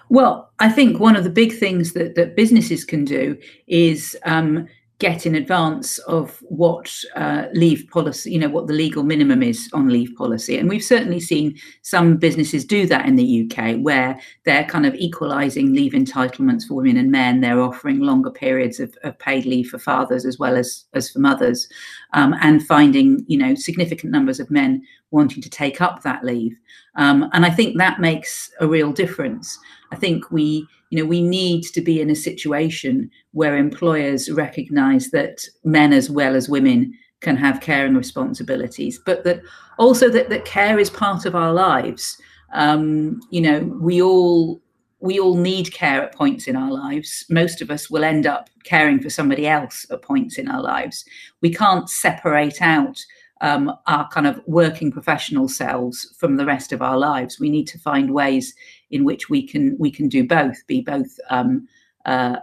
Well, 0.09 0.51
I 0.59 0.69
think 0.69 0.99
one 0.99 1.15
of 1.15 1.23
the 1.23 1.29
big 1.29 1.57
things 1.57 1.93
that, 1.93 2.15
that 2.15 2.35
businesses 2.35 2.85
can 2.85 3.05
do 3.05 3.37
is 3.67 4.15
um, 4.23 4.67
get 4.99 5.25
in 5.25 5.35
advance 5.35 5.97
of 5.99 6.41
what 6.43 6.93
uh, 7.17 7.47
leave 7.53 7.85
policy, 7.89 8.31
you 8.31 8.39
know, 8.39 8.47
what 8.47 8.67
the 8.67 8.73
legal 8.73 9.03
minimum 9.03 9.43
is 9.43 9.69
on 9.73 9.89
leave 9.89 10.15
policy. 10.15 10.57
And 10.57 10.69
we've 10.69 10.83
certainly 10.83 11.19
seen 11.19 11.57
some 11.81 12.15
businesses 12.15 12.63
do 12.63 12.85
that 12.87 13.05
in 13.05 13.17
the 13.17 13.45
UK 13.45 13.75
where 13.81 14.17
they're 14.45 14.63
kind 14.63 14.85
of 14.85 14.95
equalising 14.95 15.73
leave 15.73 15.91
entitlements 15.91 16.63
for 16.65 16.75
women 16.75 16.95
and 16.95 17.11
men. 17.11 17.41
They're 17.41 17.59
offering 17.59 17.99
longer 17.99 18.31
periods 18.31 18.79
of, 18.79 18.95
of 19.03 19.19
paid 19.19 19.45
leave 19.45 19.67
for 19.67 19.79
fathers 19.79 20.25
as 20.25 20.39
well 20.39 20.55
as, 20.55 20.85
as 20.93 21.09
for 21.09 21.19
mothers 21.19 21.67
um, 22.13 22.33
and 22.39 22.65
finding, 22.65 23.25
you 23.27 23.37
know, 23.37 23.53
significant 23.53 24.13
numbers 24.13 24.39
of 24.39 24.49
men 24.49 24.81
wanting 25.11 25.41
to 25.41 25.49
take 25.49 25.81
up 25.81 26.03
that 26.03 26.23
leave. 26.23 26.57
Um, 26.95 27.29
and 27.33 27.45
I 27.45 27.49
think 27.49 27.77
that 27.77 27.99
makes 27.99 28.51
a 28.59 28.67
real 28.67 28.91
difference. 28.91 29.57
I 29.91 29.95
think 29.95 30.31
we 30.31 30.67
you 30.89 31.01
know 31.01 31.07
we 31.07 31.21
need 31.21 31.63
to 31.63 31.81
be 31.81 31.99
in 31.99 32.09
a 32.09 32.15
situation 32.15 33.09
where 33.31 33.57
employers 33.57 34.31
recognize 34.31 35.11
that 35.11 35.45
men 35.63 35.91
as 35.91 36.09
well 36.09 36.35
as 36.35 36.47
women 36.49 36.93
can 37.21 37.35
have 37.35 37.61
caring 37.61 37.95
responsibilities 37.95 38.99
but 39.05 39.23
that 39.23 39.41
also 39.77 40.09
that, 40.09 40.29
that 40.29 40.45
care 40.45 40.79
is 40.79 40.89
part 40.89 41.25
of 41.25 41.35
our 41.35 41.53
lives 41.53 42.21
um, 42.53 43.19
you 43.31 43.41
know 43.41 43.59
we 43.81 44.01
all 44.01 44.61
we 44.99 45.19
all 45.19 45.35
need 45.35 45.71
care 45.73 46.01
at 46.01 46.15
points 46.15 46.47
in 46.47 46.55
our 46.55 46.71
lives 46.71 47.25
most 47.29 47.61
of 47.61 47.69
us 47.69 47.89
will 47.89 48.03
end 48.03 48.25
up 48.25 48.49
caring 48.63 49.01
for 49.01 49.09
somebody 49.09 49.47
else 49.47 49.85
at 49.91 50.01
points 50.01 50.37
in 50.37 50.47
our 50.47 50.61
lives 50.61 51.03
we 51.41 51.53
can't 51.53 51.89
separate 51.89 52.61
out 52.61 53.03
um, 53.41 53.71
our 53.87 54.07
kind 54.09 54.27
of 54.27 54.41
working 54.45 54.91
professional 54.91 55.47
selves 55.47 56.15
from 56.17 56.37
the 56.37 56.45
rest 56.45 56.71
of 56.71 56.81
our 56.81 56.97
lives. 56.97 57.39
We 57.39 57.49
need 57.49 57.67
to 57.67 57.79
find 57.79 58.13
ways 58.13 58.53
in 58.91 59.03
which 59.03 59.29
we 59.29 59.45
can 59.45 59.75
we 59.79 59.91
can 59.91 60.07
do 60.07 60.25
both, 60.25 60.55
be 60.67 60.81
both 60.81 61.19
um, 61.29 61.67
uh, 62.05 62.37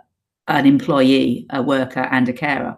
an 0.49 0.67
employee, 0.67 1.47
a 1.51 1.63
worker, 1.63 2.09
and 2.11 2.29
a 2.29 2.33
carer. 2.33 2.77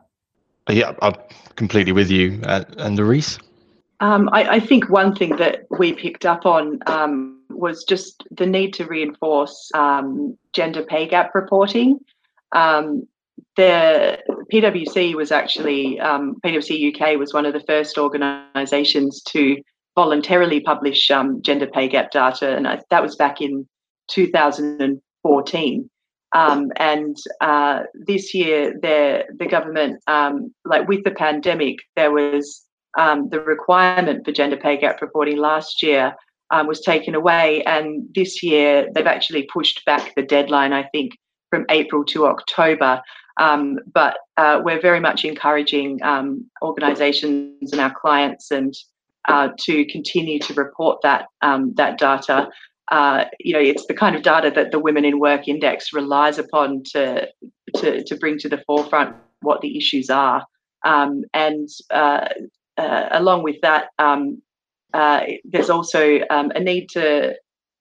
Yeah, 0.70 0.94
I'm 1.02 1.14
completely 1.56 1.92
with 1.92 2.10
you. 2.10 2.40
Uh, 2.44 2.64
and 2.78 2.98
Larice? 2.98 3.38
Um, 4.00 4.28
I, 4.32 4.56
I, 4.56 4.60
think 4.60 4.90
one 4.90 5.14
thing 5.14 5.36
that 5.36 5.66
we 5.78 5.92
picked 5.92 6.26
up 6.26 6.46
on 6.46 6.80
um, 6.86 7.40
was 7.48 7.84
just 7.84 8.24
the 8.32 8.46
need 8.46 8.74
to 8.74 8.86
reinforce 8.86 9.70
um, 9.74 10.36
gender 10.52 10.82
pay 10.82 11.06
gap 11.06 11.34
reporting. 11.34 12.00
Um, 12.52 13.06
the 13.56 14.18
PwC 14.52 15.14
was 15.14 15.30
actually 15.30 16.00
um, 16.00 16.36
PwC 16.44 16.94
UK 16.94 17.18
was 17.18 17.32
one 17.32 17.46
of 17.46 17.52
the 17.52 17.60
first 17.60 17.98
organisations 17.98 19.22
to 19.28 19.56
voluntarily 19.94 20.60
publish 20.60 21.10
um, 21.10 21.40
gender 21.42 21.66
pay 21.66 21.88
gap 21.88 22.10
data, 22.10 22.56
and 22.56 22.66
I, 22.66 22.80
that 22.90 23.02
was 23.02 23.16
back 23.16 23.40
in 23.40 23.66
2014. 24.08 25.90
Um, 26.34 26.72
and 26.76 27.16
uh, 27.40 27.82
this 27.94 28.34
year, 28.34 28.74
the 28.82 29.24
the 29.38 29.46
government, 29.46 30.02
um, 30.08 30.52
like 30.64 30.88
with 30.88 31.04
the 31.04 31.12
pandemic, 31.12 31.76
there 31.94 32.10
was 32.10 32.64
um, 32.98 33.28
the 33.30 33.40
requirement 33.40 34.24
for 34.24 34.32
gender 34.32 34.56
pay 34.56 34.76
gap 34.76 35.00
reporting 35.00 35.36
last 35.36 35.82
year 35.82 36.14
um, 36.50 36.66
was 36.66 36.80
taken 36.80 37.14
away, 37.14 37.62
and 37.64 38.08
this 38.14 38.42
year 38.42 38.88
they've 38.94 39.06
actually 39.06 39.48
pushed 39.52 39.84
back 39.84 40.12
the 40.16 40.22
deadline. 40.22 40.72
I 40.72 40.84
think 40.92 41.12
from 41.54 41.66
April 41.68 42.04
to 42.04 42.26
October. 42.26 43.00
Um, 43.36 43.78
but 43.92 44.16
uh, 44.36 44.60
we're 44.64 44.80
very 44.80 45.00
much 45.00 45.24
encouraging 45.24 46.02
um, 46.02 46.50
organisations 46.62 47.72
and 47.72 47.80
our 47.80 47.94
clients 47.94 48.50
and 48.50 48.74
uh, 49.26 49.48
to 49.60 49.84
continue 49.86 50.38
to 50.40 50.54
report 50.54 51.00
that 51.02 51.26
um, 51.42 51.72
that 51.76 51.98
data. 51.98 52.48
Uh, 52.90 53.24
you 53.40 53.52
know, 53.54 53.60
it's 53.60 53.86
the 53.86 53.94
kind 53.94 54.14
of 54.14 54.22
data 54.22 54.50
that 54.54 54.70
the 54.72 54.78
Women 54.78 55.04
in 55.04 55.18
Work 55.18 55.48
Index 55.48 55.92
relies 55.92 56.38
upon 56.38 56.82
to 56.92 57.28
to, 57.76 58.04
to 58.04 58.16
bring 58.16 58.38
to 58.38 58.48
the 58.48 58.62
forefront 58.66 59.16
what 59.40 59.60
the 59.60 59.76
issues 59.76 60.10
are. 60.10 60.44
Um, 60.84 61.24
and 61.32 61.68
uh, 61.90 62.28
uh, 62.76 63.08
along 63.12 63.42
with 63.42 63.56
that, 63.62 63.86
um, 63.98 64.42
uh, 64.92 65.22
there's 65.44 65.70
also 65.70 66.20
um, 66.30 66.50
a 66.54 66.60
need 66.60 66.88
to 66.90 67.34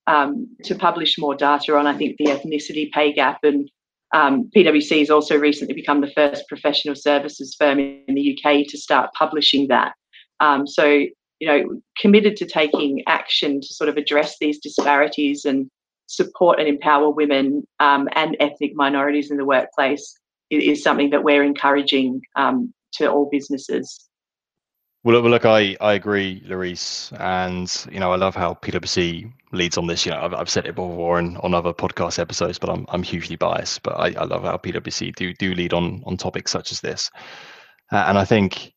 to 0.08 0.76
publish 0.78 1.18
more 1.18 1.36
data 1.36 1.76
on, 1.76 1.88
I 1.88 1.98
think, 1.98 2.18
the 2.18 2.26
ethnicity 2.26 2.92
pay 2.92 3.14
gap 3.14 3.40
and 3.44 3.70
um, 4.14 4.50
PwC 4.56 5.00
has 5.00 5.10
also 5.10 5.38
recently 5.38 5.74
become 5.74 6.02
the 6.02 6.12
first 6.12 6.48
professional 6.48 6.96
services 6.96 7.56
firm 7.58 7.80
in 7.80 8.14
the 8.14 8.38
UK 8.38 8.68
to 8.68 8.78
start 8.78 9.10
publishing 9.18 9.68
that. 9.70 9.94
Um, 10.40 10.68
so, 10.68 10.86
you 10.86 11.48
know, 11.48 11.82
committed 12.00 12.38
to 12.38 12.46
taking 12.46 13.04
action 13.08 13.60
to 13.60 13.68
sort 13.68 13.90
of 13.90 13.98
address 13.98 14.38
these 14.40 14.60
disparities 14.60 15.46
and 15.46 15.70
support 16.06 16.60
and 16.60 16.68
empower 16.68 17.10
women 17.10 17.64
um, 17.80 18.08
and 18.14 18.38
ethnic 18.40 18.74
minorities 18.76 19.32
in 19.32 19.38
the 19.38 19.46
workplace 19.46 20.16
is, 20.52 20.78
is 20.78 20.84
something 20.84 21.10
that 21.10 21.24
we're 21.24 21.44
encouraging 21.44 22.22
um, 22.36 22.72
to 22.94 23.12
all 23.12 23.30
businesses. 23.32 24.08
Well, 25.04 25.20
look, 25.22 25.46
I, 25.46 25.76
I 25.82 25.94
agree, 25.94 26.42
Larice, 26.48 27.12
and 27.20 27.70
you 27.94 28.00
know 28.00 28.14
I 28.14 28.16
love 28.16 28.36
how 28.36 28.54
PwC 28.54 29.32
leads 29.52 29.78
on 29.78 29.86
this. 29.88 30.06
You 30.06 30.14
know, 30.14 30.22
I've, 30.22 30.34
I've 30.34 30.50
said 30.50 30.66
it 30.66 30.76
before 30.76 31.20
and 31.20 31.38
on 31.40 31.54
other 31.54 31.74
podcast 31.74 32.20
episodes, 32.20 32.58
but 32.58 32.70
I'm 32.70 32.86
I'm 32.88 33.04
hugely 33.04 33.36
biased. 33.36 33.84
But 33.84 34.00
I, 34.00 34.14
I 34.18 34.24
love 34.24 34.44
how 34.44 34.56
PwC 34.58 35.14
do 35.16 35.34
do 35.34 35.54
lead 35.56 35.74
on 35.74 36.02
on 36.06 36.16
topics 36.16 36.52
such 36.52 36.72
as 36.72 36.80
this, 36.80 37.12
uh, 37.92 38.06
and 38.08 38.18
I 38.18 38.24
think, 38.24 38.72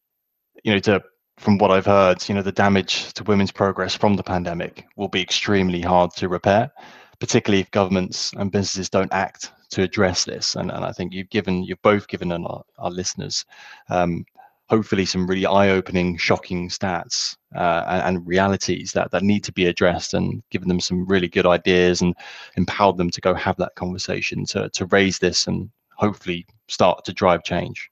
you 0.65 0.73
know, 0.73 0.81
to 0.81 1.01
from 1.39 1.59
what 1.59 1.71
I've 1.71 1.87
heard, 1.87 2.29
you 2.29 2.35
know, 2.35 2.43
the 2.43 2.51
damage 2.51 3.13
to 3.15 3.23
women's 3.25 3.53
progress 3.53 3.95
from 3.95 4.17
the 4.17 4.23
pandemic 4.25 4.85
will 4.97 5.09
be 5.09 5.23
extremely 5.23 5.81
hard 5.81 6.11
to 6.17 6.29
repair, 6.29 6.73
particularly 7.21 7.61
if 7.61 7.71
governments 7.71 8.33
and 8.37 8.51
businesses 8.51 8.91
don't 8.91 9.13
act 9.13 9.53
to 9.71 9.83
address 9.83 10.25
this. 10.25 10.57
And 10.57 10.73
and 10.73 10.85
I 10.85 10.91
think 10.91 11.13
you've 11.13 11.31
given 11.31 11.63
you've 11.63 11.83
both 11.83 12.09
given 12.09 12.33
our, 12.33 12.65
our 12.79 12.91
listeners 12.91 13.45
um, 13.91 14.25
hopefully 14.69 15.05
some 15.05 15.27
really 15.27 15.47
eye-opening, 15.47 16.17
shocking 16.17 16.69
stats 16.69 17.37
uh, 17.55 17.85
and, 17.89 18.17
and, 18.17 18.27
realities 18.27 18.93
that 18.93 19.11
that 19.13 19.23
need 19.23 19.45
to 19.45 19.53
be 19.53 19.67
addressed, 19.67 20.15
and 20.15 20.43
given 20.51 20.69
them 20.69 20.81
some 20.81 21.07
really 21.07 21.29
good 21.29 21.47
ideas 21.47 22.03
and 22.03 22.15
empowered 22.57 22.97
them 22.97 23.11
to 23.11 23.21
go 23.21 23.35
have 23.35 23.57
that 23.57 23.75
conversation 23.77 24.45
to 24.45 24.69
to 24.71 24.87
raise 24.87 25.19
this 25.19 25.47
and 25.47 25.71
hopefully 25.97 26.47
start 26.69 27.05
to 27.05 27.13
drive 27.13 27.45
change. 27.45 27.91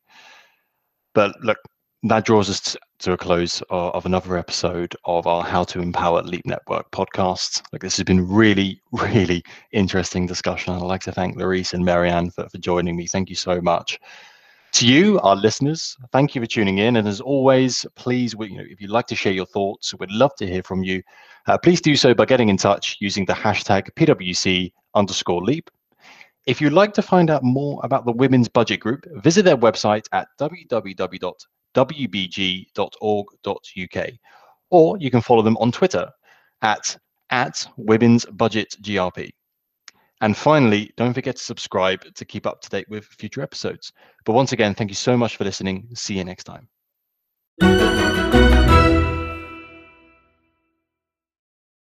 But 1.14 1.34
look, 1.42 1.58
that 2.04 2.24
draws 2.24 2.50
us 2.50 2.76
to 2.98 3.12
a 3.12 3.16
close 3.16 3.62
of 3.70 4.04
another 4.04 4.36
episode 4.36 4.94
of 5.04 5.26
our 5.26 5.42
How 5.42 5.64
to 5.64 5.80
Empower 5.80 6.22
Leap 6.22 6.44
Network 6.44 6.90
podcast. 6.90 7.62
Like 7.72 7.82
this 7.82 7.96
has 7.96 8.04
been 8.04 8.28
really, 8.28 8.80
really 8.92 9.42
interesting 9.72 10.26
discussion. 10.26 10.74
I'd 10.74 10.82
like 10.82 11.02
to 11.02 11.12
thank 11.12 11.36
Larice 11.36 11.72
and 11.72 11.84
Mary-Ann 11.84 12.30
for, 12.30 12.48
for 12.48 12.58
joining 12.58 12.96
me. 12.96 13.06
Thank 13.06 13.30
you 13.30 13.36
so 13.36 13.60
much. 13.60 13.98
To 14.74 14.88
you, 14.88 15.20
our 15.20 15.36
listeners, 15.36 15.96
thank 16.10 16.34
you 16.34 16.40
for 16.40 16.48
tuning 16.48 16.78
in. 16.78 16.96
And 16.96 17.06
as 17.06 17.20
always, 17.20 17.86
please, 17.94 18.34
you 18.40 18.56
know, 18.56 18.64
if 18.68 18.80
you'd 18.80 18.90
like 18.90 19.06
to 19.06 19.14
share 19.14 19.32
your 19.32 19.46
thoughts, 19.46 19.94
we'd 20.00 20.10
love 20.10 20.34
to 20.38 20.48
hear 20.48 20.64
from 20.64 20.82
you. 20.82 21.00
Uh, 21.46 21.56
please 21.56 21.80
do 21.80 21.94
so 21.94 22.12
by 22.12 22.24
getting 22.24 22.48
in 22.48 22.56
touch 22.56 22.96
using 22.98 23.24
the 23.24 23.34
hashtag 23.34 23.88
PwC 23.92 24.72
underscore 24.96 25.44
leap. 25.44 25.70
If 26.46 26.60
you'd 26.60 26.72
like 26.72 26.92
to 26.94 27.02
find 27.02 27.30
out 27.30 27.44
more 27.44 27.80
about 27.84 28.04
the 28.04 28.10
Women's 28.10 28.48
Budget 28.48 28.80
Group, 28.80 29.06
visit 29.22 29.44
their 29.44 29.56
website 29.56 30.06
at 30.10 30.26
www.wbg.org.uk, 30.40 31.30
or 34.70 34.98
you 34.98 35.10
can 35.12 35.20
follow 35.20 35.42
them 35.42 35.56
on 35.58 35.70
Twitter 35.70 36.10
at, 36.62 36.98
at 37.30 37.64
Women's 37.76 38.24
Budget 38.24 38.74
GRP. 38.82 39.30
And 40.24 40.34
finally, 40.34 40.90
don't 40.96 41.12
forget 41.12 41.36
to 41.36 41.42
subscribe 41.42 42.02
to 42.14 42.24
keep 42.24 42.46
up 42.46 42.62
to 42.62 42.70
date 42.70 42.88
with 42.88 43.04
future 43.04 43.42
episodes. 43.42 43.92
But 44.24 44.32
once 44.32 44.52
again, 44.52 44.74
thank 44.74 44.90
you 44.90 44.94
so 44.94 45.18
much 45.18 45.36
for 45.36 45.44
listening. 45.44 45.86
See 45.92 46.16
you 46.16 46.24
next 46.24 46.44
time. 46.44 46.66